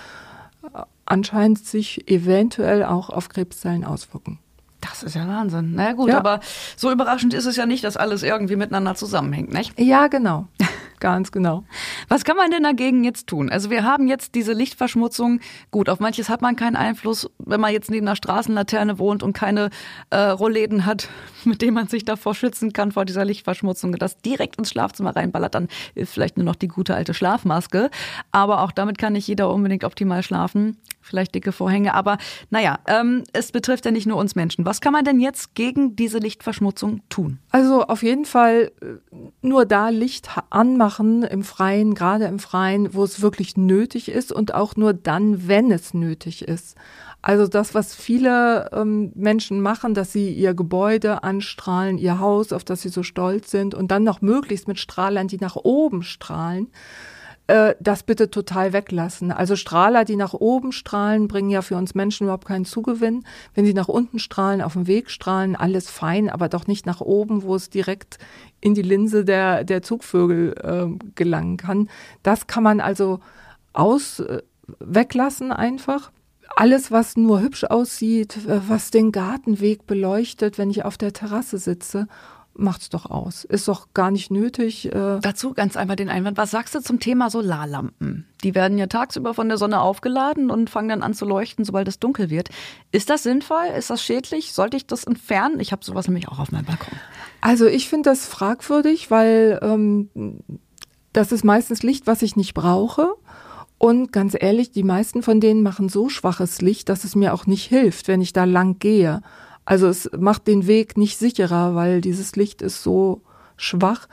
äh, 0.75 0.80
anscheinend 1.04 1.64
sich 1.64 2.09
eventuell 2.11 2.85
auch 2.85 3.11
auf 3.11 3.28
Krebszellen 3.28 3.85
auswirken. 3.85 4.38
Das 4.80 5.02
ist 5.02 5.14
ja 5.14 5.26
Wahnsinn. 5.26 5.73
Na 5.75 5.83
naja, 5.85 5.95
gut, 5.95 6.11
ja. 6.11 6.18
aber 6.18 6.40
so 6.76 6.90
überraschend 6.90 7.35
ist 7.35 7.47
es 7.47 7.56
ja 7.56 7.66
nicht, 7.66 7.83
dass 7.85 7.97
alles 7.97 8.23
irgendwie 8.23 8.56
miteinander 8.56 8.95
zusammenhängt, 8.95 9.52
nicht? 9.52 9.78
Ja, 9.80 10.09
genau. 10.09 10.49
Ganz 11.00 11.31
genau. 11.31 11.65
Was 12.09 12.25
kann 12.25 12.37
man 12.37 12.50
denn 12.50 12.62
dagegen 12.62 13.05
jetzt 13.05 13.26
tun? 13.26 13.50
Also 13.50 13.71
wir 13.71 13.85
haben 13.85 14.09
jetzt 14.09 14.35
diese 14.35 14.53
Lichtverschmutzung. 14.53 15.41
Gut, 15.71 15.88
auf 15.88 16.00
manches 16.00 16.29
hat 16.29 16.43
man 16.43 16.57
keinen 16.57 16.76
Einfluss, 16.76 17.31
wenn 17.38 17.61
man 17.61 17.73
jetzt 17.73 17.91
neben 17.91 18.07
einer 18.07 18.17
Straßenlaterne 18.17 18.99
wohnt 18.99 19.23
und 19.23 19.33
keine 19.33 19.71
äh, 20.11 20.17
Rollläden 20.17 20.87
hat, 20.87 21.09
mit 21.45 21.61
denen 21.62 21.75
man 21.75 21.88
sich 21.88 22.05
davor 22.05 22.35
schützen 22.35 22.73
kann 22.73 22.93
vor 22.93 23.05
dieser 23.05 23.25
Lichtverschmutzung, 23.25 23.93
das 23.93 24.19
direkt 24.19 24.57
ins 24.57 24.71
Schlafzimmer 24.71 25.15
reinballert, 25.15 25.55
dann 25.55 25.69
ist 25.95 26.12
vielleicht 26.12 26.37
nur 26.37 26.45
noch 26.45 26.57
die 26.57 26.69
gute 26.69 26.95
alte 26.95 27.15
Schlafmaske. 27.15 27.91
Aber 28.33 28.62
auch 28.62 28.73
damit 28.73 28.99
kann 28.99 29.12
nicht 29.12 29.29
jeder 29.29 29.53
unbedingt 29.53 29.85
optimal 29.85 30.23
schlafen. 30.23 30.79
Vielleicht 31.07 31.35
dicke 31.35 31.53
Vorhänge. 31.53 31.95
Aber 31.95 32.19
naja, 32.51 32.79
ähm, 32.87 33.25
es 33.33 33.53
betrifft 33.53 33.85
ja 33.85 33.91
nicht 33.91 34.07
nur 34.07 34.17
uns 34.17 34.35
Menschen. 34.35 34.67
Was 34.67 34.81
kann 34.81 34.93
man 34.93 35.05
denn 35.05 35.21
jetzt 35.21 35.55
gegen 35.55 35.97
diese 35.97 36.19
Lichtverschmutzung 36.19 37.03
tun? 37.09 37.39
Also 37.51 37.85
auf 37.85 38.03
jeden 38.03 38.25
Fall 38.25 38.73
äh, 38.83 39.17
nur 39.41 39.67
da 39.67 39.89
Licht 39.89 40.29
anmachen 40.51 41.23
im 41.23 41.45
Freien, 41.45 41.95
gerade 41.95 42.25
im 42.25 42.39
Freien, 42.39 42.93
wo 42.95 43.05
es 43.05 43.23
wirklich 43.23 43.57
nötig 43.57 44.11
ist 44.11 44.33
und 44.33 44.55
auch 44.55 44.77
nur 44.77 44.93
dann, 44.93 45.47
wenn 45.49 45.71
es 45.71 45.95
nötig 45.95 46.43
ist. 46.47 46.77
Also 47.23 47.49
das, 47.49 47.75
was 47.75 47.95
viele 47.95 48.71
ähm, 48.73 49.11
Menschen 49.17 49.61
machen, 49.61 49.95
dass 49.95 50.13
sie 50.13 50.33
ihr 50.33 50.55
Gebäude 50.55 51.25
anstrahlen, 51.25 51.99
ihr 51.99 52.21
Haus, 52.21 52.53
auf 52.53 52.63
das 52.63 52.83
sie 52.83 52.89
so 52.89 53.03
stolz 53.03 53.51
sind 53.51 53.75
und 53.75 53.91
dann 53.91 54.05
noch 54.05 54.21
möglichst 54.21 54.69
mit 54.69 54.79
Strahlern, 54.79 55.27
die 55.27 55.39
nach 55.39 55.57
oben 55.57 56.03
strahlen, 56.03 56.69
äh, 57.49 57.75
das 57.79 58.03
bitte 58.03 58.31
total 58.31 58.73
weglassen. 58.73 59.31
Also 59.31 59.55
Strahler, 59.55 60.05
die 60.05 60.17
nach 60.17 60.35
oben 60.35 60.73
strahlen, 60.73 61.29
bringen 61.29 61.50
ja 61.50 61.62
für 61.62 61.76
uns 61.76 61.95
Menschen 61.95 62.25
überhaupt 62.25 62.47
keinen 62.47 62.65
Zugewinn. 62.65 63.25
Wenn 63.55 63.65
sie 63.65 63.75
nach 63.75 63.88
unten 63.88 64.19
strahlen, 64.19 64.61
auf 64.61 64.73
dem 64.73 64.87
Weg 64.87 65.11
strahlen, 65.11 65.55
alles 65.55 65.88
fein, 65.88 66.29
aber 66.29 66.49
doch 66.49 66.67
nicht 66.67 66.87
nach 66.87 67.00
oben, 67.00 67.43
wo 67.43 67.55
es 67.55 67.71
direkt 67.71 68.19
in 68.61 68.75
die 68.75 68.83
Linse 68.83 69.25
der, 69.25 69.65
der 69.65 69.83
Zugvögel 69.83 70.55
äh, 70.61 71.12
gelangen 71.15 71.57
kann. 71.57 71.88
Das 72.23 72.47
kann 72.49 72.65
man 72.65 72.81
also 72.81 73.21
aus 73.73 74.21
äh, 74.21 74.43
weglassen 74.81 75.53
einfach. 75.53 76.11
Alles, 76.57 76.91
was 76.91 77.17
nur 77.17 77.41
hübsch 77.41 77.65
aussieht, 77.65 78.38
äh, 78.49 78.61
was 78.69 78.91
den 78.91 79.12
Gartenweg 79.12 79.87
beleuchtet, 79.87 80.59
wenn 80.59 80.71
ich 80.71 80.85
auf 80.85 80.97
der 80.97 81.12
Terrasse 81.12 81.59
sitze 81.59 82.09
macht's 82.59 82.89
doch 82.89 83.07
aus. 83.07 83.45
Ist 83.45 83.69
doch 83.69 83.89
gar 83.95 84.11
nicht 84.11 84.31
nötig. 84.31 84.87
Äh 84.87 85.21
Dazu 85.21 85.55
ganz 85.55 85.77
einmal 85.77 85.97
den 85.97 86.09
Einwand. 86.09 86.37
Was 86.37 86.51
sagst 86.51 86.75
du 86.75 86.81
zum 86.81 87.01
Thema 87.01 87.31
Solarlampen? 87.31 88.27
Die 88.43 88.55
werden 88.55 88.79
ja 88.79 88.87
tagsüber 88.87 89.35
von 89.35 89.49
der 89.49 89.59
Sonne 89.59 89.81
aufgeladen 89.81 90.51
und 90.51 90.71
fangen 90.71 90.89
dann 90.89 91.03
an 91.03 91.15
zu 91.15 91.25
leuchten, 91.25 91.65
sobald 91.65 91.89
es 91.89 91.99
dunkel 91.99 92.31
wird. 92.31 92.49
Ist 92.93 93.11
das 93.11 93.23
sinnvoll? 93.23 93.67
Ist 93.77 93.91
das 93.91 94.03
schädlich? 94.03 94.53
Sollte 94.53 94.77
ich 94.77 94.87
das 94.87 95.05
entfernen? 95.05 95.61
Ich 95.61 95.73
habe 95.73 95.85
sowas 95.85 96.09
nämlich 96.09 96.29
auch 96.29 96.39
auf 96.39 96.53
meinem 96.53 96.67
Balkon. 96.67 96.99
Also 97.41 97.67
ich 97.67 97.89
finde 97.89 98.11
das 98.11 98.27
fragwürdig, 98.27 99.11
weil 99.11 99.59
ähm, 99.63 100.11
das 101.13 101.33
ist 101.33 101.45
meistens 101.45 101.83
Licht, 101.83 102.07
was 102.07 102.23
ich 102.23 102.37
nicht 102.37 102.55
brauche. 102.55 103.15
Und 103.79 104.11
ganz 104.13 104.35
ehrlich, 104.39 104.71
die 104.71 104.83
meisten 104.83 105.23
von 105.23 105.41
denen 105.41 105.63
machen 105.63 105.89
so 105.89 106.09
schwaches 106.09 106.63
Licht, 106.63 106.89
dass 106.89 107.05
es 107.05 107.15
mir 107.15 107.35
auch 107.35 107.47
nicht 107.47 107.67
hilft, 107.67 108.09
wenn 108.09 108.23
ich 108.23 108.33
da 108.33 108.45
lang 108.45 108.79
gehe. 108.79 109.21
Also 109.66 109.88
es 109.88 110.08
macht 110.16 110.46
den 110.46 110.66
Weg 110.66 110.96
nicht 110.96 111.18
sicherer, 111.18 111.75
weil 111.75 112.00
dieses 112.00 112.35
Licht 112.37 112.62
ist 112.62 112.82
so 112.82 113.20
schwach, 113.56 114.08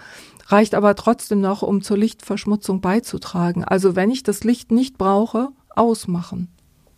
reicht 0.47 0.75
aber 0.75 0.95
trotzdem 0.95 1.39
noch, 1.39 1.61
um 1.61 1.81
zur 1.81 1.97
Lichtverschmutzung 1.97 2.81
beizutragen. 2.81 3.63
Also 3.63 3.95
wenn 3.95 4.11
ich 4.11 4.23
das 4.23 4.43
Licht 4.43 4.71
nicht 4.71 4.97
brauche, 4.97 5.49
ausmachen. 5.69 6.49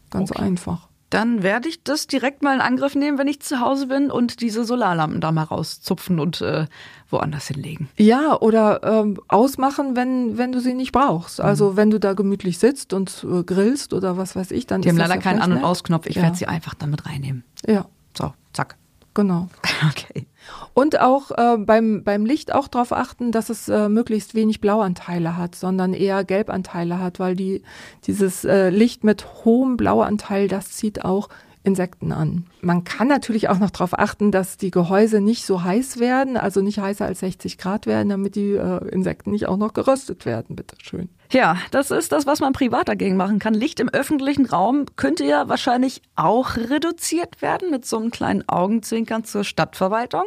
Ganz 0.09 0.31
okay. 0.31 0.41
einfach. 0.41 0.88
Dann 1.12 1.43
werde 1.43 1.69
ich 1.69 1.83
das 1.83 2.07
direkt 2.07 2.41
mal 2.41 2.55
in 2.55 2.62
Angriff 2.62 2.95
nehmen, 2.95 3.17
wenn 3.17 3.27
ich 3.27 3.39
zu 3.39 3.59
Hause 3.59 3.88
bin 3.88 4.09
und 4.09 4.41
diese 4.41 4.65
Solarlampen 4.65 5.21
da 5.21 5.31
mal 5.31 5.43
rauszupfen 5.43 6.19
und 6.19 6.41
äh, 6.41 6.65
woanders 7.09 7.47
hinlegen. 7.47 7.89
Ja, 7.95 8.39
oder 8.39 8.81
ähm, 8.83 9.19
ausmachen, 9.27 9.95
wenn, 9.95 10.38
wenn 10.38 10.51
du 10.51 10.59
sie 10.59 10.74
nicht 10.74 10.91
brauchst. 10.91 11.39
Also 11.39 11.71
mhm. 11.71 11.77
wenn 11.77 11.91
du 11.91 12.00
da 12.00 12.13
gemütlich 12.13 12.57
sitzt 12.57 12.91
und 12.91 13.25
äh, 13.29 13.43
grillst 13.43 13.93
oder 13.93 14.17
was 14.17 14.35
weiß 14.35 14.51
ich, 14.51 14.65
dann 14.65 14.81
Die 14.81 14.89
haben 14.89 14.97
leider 14.97 15.17
keinen 15.17 15.41
An- 15.41 15.53
und 15.53 15.63
Ausknopf. 15.63 16.07
Ich 16.07 16.15
ja. 16.15 16.24
werde 16.24 16.38
sie 16.38 16.47
einfach 16.47 16.74
damit 16.74 17.05
reinnehmen. 17.05 17.43
Ja. 17.67 17.85
So, 18.17 18.34
zack. 18.53 18.77
Genau. 19.13 19.50
Okay. 19.90 20.25
Und 20.74 21.01
auch 21.01 21.31
äh, 21.31 21.57
beim, 21.57 22.03
beim 22.03 22.25
Licht 22.25 22.53
auch 22.53 22.68
darauf 22.68 22.94
achten, 22.94 23.31
dass 23.31 23.50
es 23.50 23.68
äh, 23.68 23.90
möglichst 23.90 24.35
wenig 24.35 24.61
Blauanteile 24.61 25.35
hat, 25.37 25.55
sondern 25.55 25.94
eher 25.94 26.24
Gelbanteile 26.24 27.00
hat, 27.00 27.20
weil 27.20 27.35
die, 27.35 27.61
dieses 28.05 28.46
äh, 28.46 28.70
Licht 28.70 29.03
mit 29.03 29.25
hohem 29.44 29.75
Blauanteil, 29.75 30.48
das 30.48 30.72
zieht 30.72 31.03
auch 31.03 31.29
Insekten 31.66 32.12
an. 32.12 32.46
Man 32.62 32.84
kann 32.84 33.08
natürlich 33.08 33.50
auch 33.50 33.60
noch 33.60 33.72
darauf 33.72 33.98
achten, 33.98 34.32
dass 34.32 34.58
die 34.58 34.72
Gehäuse 34.72 35.22
nicht 35.22 35.46
so 35.46 35.64
heiß 35.64 36.00
werden, 36.00 36.38
also 36.38 36.62
nicht 36.62 36.80
heißer 36.80 37.06
als 37.06 37.20
60 37.20 37.58
Grad 37.58 37.86
werden, 37.88 38.10
damit 38.10 38.36
die 38.36 38.54
äh, 38.54 38.88
Insekten 38.90 39.32
nicht 39.32 39.48
auch 39.48 39.58
noch 39.58 39.74
geröstet 39.74 40.25
werden, 40.25 40.56
bitteschön. 40.56 41.10
Ja, 41.32 41.58
das 41.72 41.92
ist 41.92 42.12
das, 42.12 42.25
was 42.25 42.40
man 42.40 42.54
privat 42.54 42.88
dagegen 42.88 43.18
machen 43.18 43.40
kann. 43.40 43.54
Licht 43.54 43.80
im 43.80 43.90
öffentlichen 43.90 44.46
Raum 44.46 44.86
könnte 44.96 45.25
ja 45.25 45.50
wahrscheinlich 45.50 46.01
auch 46.16 46.56
reduziert 46.56 47.42
werden 47.42 47.72
mit 47.72 47.86
so 47.86 47.98
einem 47.98 48.12
kleinen 48.12 48.48
Augenzwinkern 48.48 49.24
zur 49.24 49.44
Stadtverwaltung. 49.44 50.25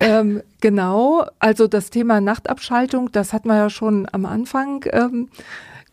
Ähm, 0.00 0.42
genau, 0.60 1.26
also 1.38 1.68
das 1.68 1.90
Thema 1.90 2.20
Nachtabschaltung, 2.20 3.12
das 3.12 3.32
hat 3.32 3.44
man 3.44 3.58
ja 3.58 3.70
schon 3.70 4.08
am 4.10 4.24
Anfang 4.24 4.84
ähm, 4.90 5.28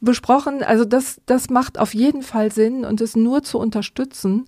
besprochen. 0.01 0.63
Also 0.63 0.85
das, 0.85 1.21
das 1.25 1.49
macht 1.49 1.79
auf 1.79 1.93
jeden 1.93 2.21
Fall 2.21 2.51
Sinn 2.51 2.85
und 2.85 3.01
ist 3.01 3.17
nur 3.17 3.43
zu 3.43 3.59
unterstützen. 3.59 4.45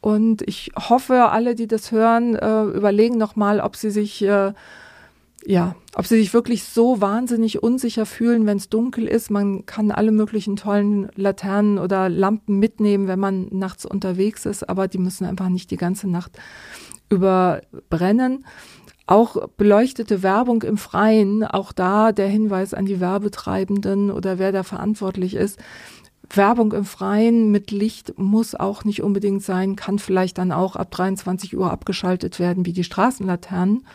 Und 0.00 0.42
ich 0.42 0.70
hoffe, 0.76 1.30
alle, 1.30 1.54
die 1.54 1.66
das 1.66 1.90
hören, 1.90 2.36
äh, 2.36 2.64
überlegen 2.64 3.18
nochmal, 3.18 3.60
ob 3.60 3.76
sie 3.76 3.90
sich, 3.90 4.22
äh, 4.22 4.52
ja, 5.44 5.74
ob 5.94 6.06
sie 6.06 6.16
sich 6.16 6.34
wirklich 6.34 6.64
so 6.64 7.00
wahnsinnig 7.00 7.62
unsicher 7.62 8.06
fühlen, 8.06 8.46
wenn 8.46 8.58
es 8.58 8.68
dunkel 8.68 9.08
ist. 9.08 9.30
Man 9.30 9.66
kann 9.66 9.90
alle 9.90 10.12
möglichen 10.12 10.56
tollen 10.56 11.08
Laternen 11.16 11.78
oder 11.78 12.08
Lampen 12.08 12.58
mitnehmen, 12.58 13.08
wenn 13.08 13.18
man 13.18 13.48
nachts 13.50 13.84
unterwegs 13.84 14.46
ist, 14.46 14.68
aber 14.68 14.88
die 14.88 14.98
müssen 14.98 15.24
einfach 15.24 15.48
nicht 15.48 15.70
die 15.70 15.76
ganze 15.76 16.08
Nacht 16.08 16.32
überbrennen. 17.08 18.44
Auch 19.08 19.48
beleuchtete 19.56 20.22
Werbung 20.22 20.62
im 20.64 20.76
Freien, 20.76 21.42
auch 21.42 21.72
da 21.72 22.12
der 22.12 22.28
Hinweis 22.28 22.74
an 22.74 22.84
die 22.84 23.00
Werbetreibenden 23.00 24.10
oder 24.10 24.38
wer 24.38 24.52
da 24.52 24.62
verantwortlich 24.62 25.34
ist. 25.34 25.58
Werbung 26.28 26.72
im 26.74 26.84
Freien 26.84 27.50
mit 27.50 27.70
Licht 27.70 28.18
muss 28.18 28.54
auch 28.54 28.84
nicht 28.84 29.02
unbedingt 29.02 29.42
sein, 29.42 29.76
kann 29.76 29.98
vielleicht 29.98 30.36
dann 30.36 30.52
auch 30.52 30.76
ab 30.76 30.90
23 30.90 31.56
Uhr 31.56 31.72
abgeschaltet 31.72 32.38
werden, 32.38 32.66
wie 32.66 32.74
die 32.74 32.84
Straßenlaternen. 32.84 33.86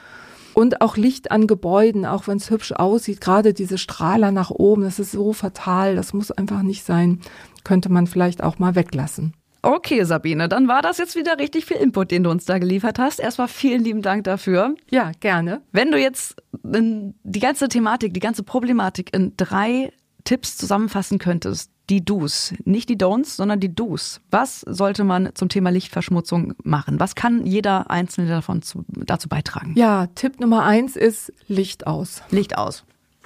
Und 0.56 0.82
auch 0.82 0.97
Licht 0.97 1.30
an 1.30 1.45
Gebäuden, 1.45 2.08
auch 2.08 2.26
wenn 2.26 2.38
es 2.38 2.49
hübsch 2.49 2.71
aussieht, 2.71 3.21
gerade 3.21 3.54
diese 3.54 3.78
Strahler 3.78 4.32
nach 4.32 4.49
oben, 4.49 4.82
das 4.82 4.97
ist 4.97 5.12
so 5.12 5.32
fatal, 5.32 5.95
das 5.95 6.13
muss 6.13 6.32
einfach 6.32 6.63
nicht 6.63 6.86
sein, 6.86 7.19
könnte 7.63 7.91
man 7.91 8.08
vielleicht 8.08 8.41
auch 8.41 8.58
mal 8.58 8.73
weglassen. 8.73 9.36
Okay, 9.65 10.04
Sabine, 10.04 10.49
dann 10.49 10.67
war 10.67 10.82
das 10.82 10.97
jetzt 10.97 11.15
wieder 11.15 11.39
richtig 11.39 11.63
viel 11.65 11.78
Input, 11.78 12.12
den 12.12 12.23
du 12.23 12.30
uns 12.30 12.43
da 12.43 12.58
geliefert 12.58 12.99
hast. 12.99 13.21
Erstmal 13.21 13.47
vielen 13.47 13.82
lieben 13.82 14.02
Dank 14.02 14.26
dafür. 14.26 14.76
Ja, 14.91 15.12
gerne. 15.21 15.62
Wenn 15.71 15.89
du 15.89 15.97
jetzt 15.97 16.36
die 16.63 17.39
ganze 17.39 17.69
Thematik, 17.69 18.13
die 18.13 18.19
ganze 18.19 18.43
Problematik 18.43 19.15
in 19.15 19.38
drei 19.38 19.93
Tipps 20.26 20.58
zusammenfassen 20.58 21.17
könntest, 21.17 21.71
die 21.89 22.04
Do's, 22.04 22.54
nicht 22.65 22.89
die 22.89 22.97
Don'ts, 22.97 23.38
sondern 23.38 23.62
die 23.62 23.73
Do's. 23.73 24.19
Was 24.32 24.62
sollte 24.62 25.06
man 25.06 25.30
zum 25.34 25.47
Thema 25.47 25.69
Lichtverschmutzung 25.69 26.56
machen? 26.63 26.99
Was 26.99 27.15
kann 27.15 27.45
jeder 27.45 27.89
Einzelne 27.89 28.28
davon 28.28 28.63
zu, 28.63 28.84
dazu 28.89 29.30
beitragen? 29.30 29.76
Ja, 29.78 30.08
Tipp 30.08 30.41
Nummer 30.41 30.63
eins 30.63 30.97
ist 30.97 31.32
Licht 31.47 31.88
aus. 31.88 32.21
Licht 32.32 32.58
aus. 32.58 32.84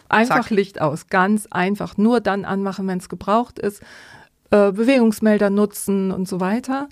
Einfach 0.08 0.44
Zack. 0.44 0.50
Licht 0.52 0.82
aus, 0.82 1.08
ganz 1.08 1.48
einfach. 1.48 1.98
Nur 1.98 2.22
dann 2.22 2.46
anmachen, 2.46 2.88
wenn 2.88 3.00
es 3.00 3.10
gebraucht 3.10 3.58
ist 3.60 3.82
äh, 4.52 4.72
Bewegungsmelder 4.72 5.50
nutzen 5.50 6.12
und 6.12 6.28
so 6.28 6.40
weiter. 6.40 6.90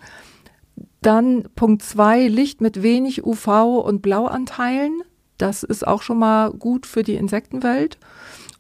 Dann 1.02 1.48
Punkt 1.56 1.84
zwei, 1.84 2.28
Licht 2.28 2.62
mit 2.62 2.82
wenig 2.82 3.24
UV- 3.24 3.82
und 3.82 4.02
Blauanteilen. 4.02 5.02
Das 5.38 5.64
ist 5.64 5.86
auch 5.86 6.02
schon 6.02 6.18
mal 6.18 6.52
gut 6.52 6.86
für 6.86 7.04
die 7.04 7.16
Insektenwelt. 7.16 7.98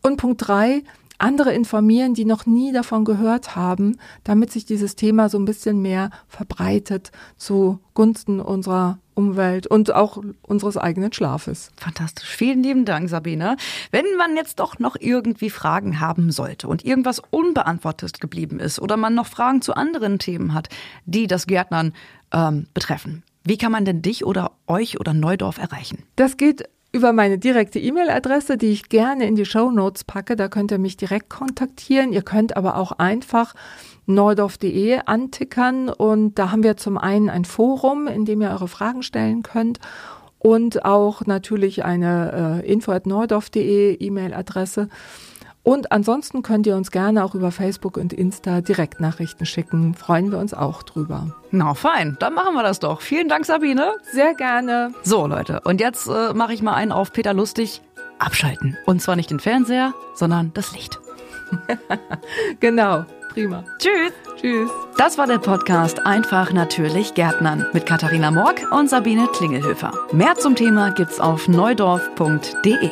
Und 0.04 0.18
Punkt 0.18 0.48
drei, 0.48 0.84
andere 1.18 1.54
informieren, 1.54 2.14
die 2.14 2.26
noch 2.26 2.46
nie 2.46 2.72
davon 2.72 3.06
gehört 3.06 3.56
haben, 3.56 3.98
damit 4.24 4.52
sich 4.52 4.66
dieses 4.66 4.96
Thema 4.96 5.30
so 5.30 5.38
ein 5.40 5.46
bisschen 5.46 5.82
mehr 5.82 6.10
verbreitet 6.28 7.12
zugunsten 7.38 8.40
unserer 8.40 9.00
Umwelt 9.16 9.66
und 9.66 9.94
auch 9.94 10.22
unseres 10.44 10.78
eigenen 10.78 11.12
Schlafes. 11.12 11.72
Fantastisch. 11.78 12.30
Vielen 12.30 12.62
lieben 12.62 12.86
Dank, 12.86 13.10
Sabine. 13.10 13.58
Wenn 13.92 14.06
man 14.18 14.36
jetzt 14.36 14.60
doch 14.60 14.78
noch 14.78 14.96
irgendwie 15.00 15.50
Fragen 15.50 16.00
haben 16.00 16.32
sollte 16.32 16.68
und 16.68 16.86
irgendwas 16.86 17.22
unbeantwortet 17.32 18.22
geblieben 18.22 18.60
ist 18.60 18.80
oder 18.80 18.98
man 18.98 19.16
noch 19.16 19.28
Fragen 19.28 19.62
zu 19.62 19.74
anderen 19.74 20.20
Themen 20.20 20.54
hat, 20.54 20.70
die 21.06 21.28
das 21.28 21.48
Gärtnern 21.48 21.94
ähm, 22.32 22.68
betreffen, 22.74 23.24
wie 23.44 23.58
kann 23.58 23.72
man 23.72 23.86
denn 23.86 24.02
dich 24.02 24.26
oder 24.26 24.52
euch 24.68 25.00
oder 25.00 25.14
Neudorf 25.14 25.58
erreichen? 25.58 26.04
Das 26.16 26.38
geht 26.38 26.68
über 26.92 27.12
meine 27.12 27.38
direkte 27.38 27.78
E-Mail-Adresse, 27.78 28.58
die 28.58 28.72
ich 28.72 28.90
gerne 28.90 29.28
in 29.28 29.36
die 29.36 29.46
Show 29.46 29.70
Notes 29.70 30.06
packe. 30.06 30.36
Da 30.36 30.48
könnt 30.48 30.72
ihr 30.72 30.78
mich 30.80 30.96
direkt 30.96 31.30
kontaktieren. 31.30 32.14
Ihr 32.14 32.22
könnt 32.22 32.56
aber 32.56 32.78
auch 32.78 32.94
einfach 32.94 33.54
neudorf.de 34.06 35.00
antickern 35.06 35.90
und 35.90 36.38
da 36.40 36.52
haben 36.52 36.64
wir 36.64 36.78
zum 36.78 36.98
einen 36.98 37.30
ein 37.30 37.46
Forum, 37.46 38.08
in 38.08 38.26
dem 38.26 38.42
ihr 38.42 38.50
eure 38.50 38.68
Fragen 38.68 39.04
stellen 39.04 39.44
könnt 39.44 39.80
und 40.40 40.86
auch 40.86 41.26
natürlich 41.26 41.84
eine 41.84 42.62
äh, 42.64 42.72
info.neudorf.de 42.72 43.96
E-Mail-Adresse. 43.96 44.90
Und 45.64 45.92
ansonsten 45.92 46.44
könnt 46.44 46.68
ihr 46.68 46.76
uns 46.76 46.92
gerne 46.92 47.26
auch 47.26 47.34
über 47.34 47.50
Facebook 47.50 47.98
und 47.98 48.14
Insta 48.14 48.62
Direktnachrichten 48.62 49.48
schicken. 49.48 49.96
Freuen 49.96 50.32
wir 50.32 50.38
uns 50.38 50.54
auch 50.54 50.84
drüber. 50.84 51.36
Na 51.50 51.74
fein, 51.74 52.18
dann 52.20 52.36
machen 52.36 52.54
wir 52.54 52.62
das 52.62 52.78
doch. 52.78 53.02
Vielen 53.02 53.28
Dank, 53.28 53.48
Sabine. 53.48 53.94
Sehr 54.12 54.36
gerne. 54.36 54.94
So, 55.02 55.26
Leute, 55.26 55.62
und 55.62 55.82
jetzt 55.82 56.08
äh, 56.08 56.36
mache 56.36 56.54
ich 56.54 56.62
mal 56.62 56.76
einen 56.76 56.92
auf 56.92 57.12
Peter 57.12 57.34
Lustig. 57.34 57.82
Abschalten. 58.20 58.78
Und 58.86 59.02
zwar 59.02 59.16
nicht 59.16 59.32
den 59.32 59.40
Fernseher, 59.40 59.94
sondern 60.14 60.52
das 60.54 60.72
Licht. 60.74 61.00
genau, 62.60 63.06
prima. 63.34 63.64
Tschüss. 63.80 64.14
Tschüss. 64.36 64.72
Das 64.98 65.18
war 65.18 65.28
der 65.28 65.40
Podcast 65.40 66.06
Einfach 66.06 66.52
natürlich 66.52 67.14
Gärtnern 67.14 67.66
mit 67.74 67.86
Katharina 67.86 68.32
Morg 68.32 68.62
und 68.72 68.90
Sabine 68.90 69.28
Klingelhöfer. 69.28 69.94
Mehr 70.12 70.36
zum 70.36 70.56
Thema 70.56 70.92
gibt's 70.92 71.20
auf 71.20 71.48
neudorf.de. 71.48 72.90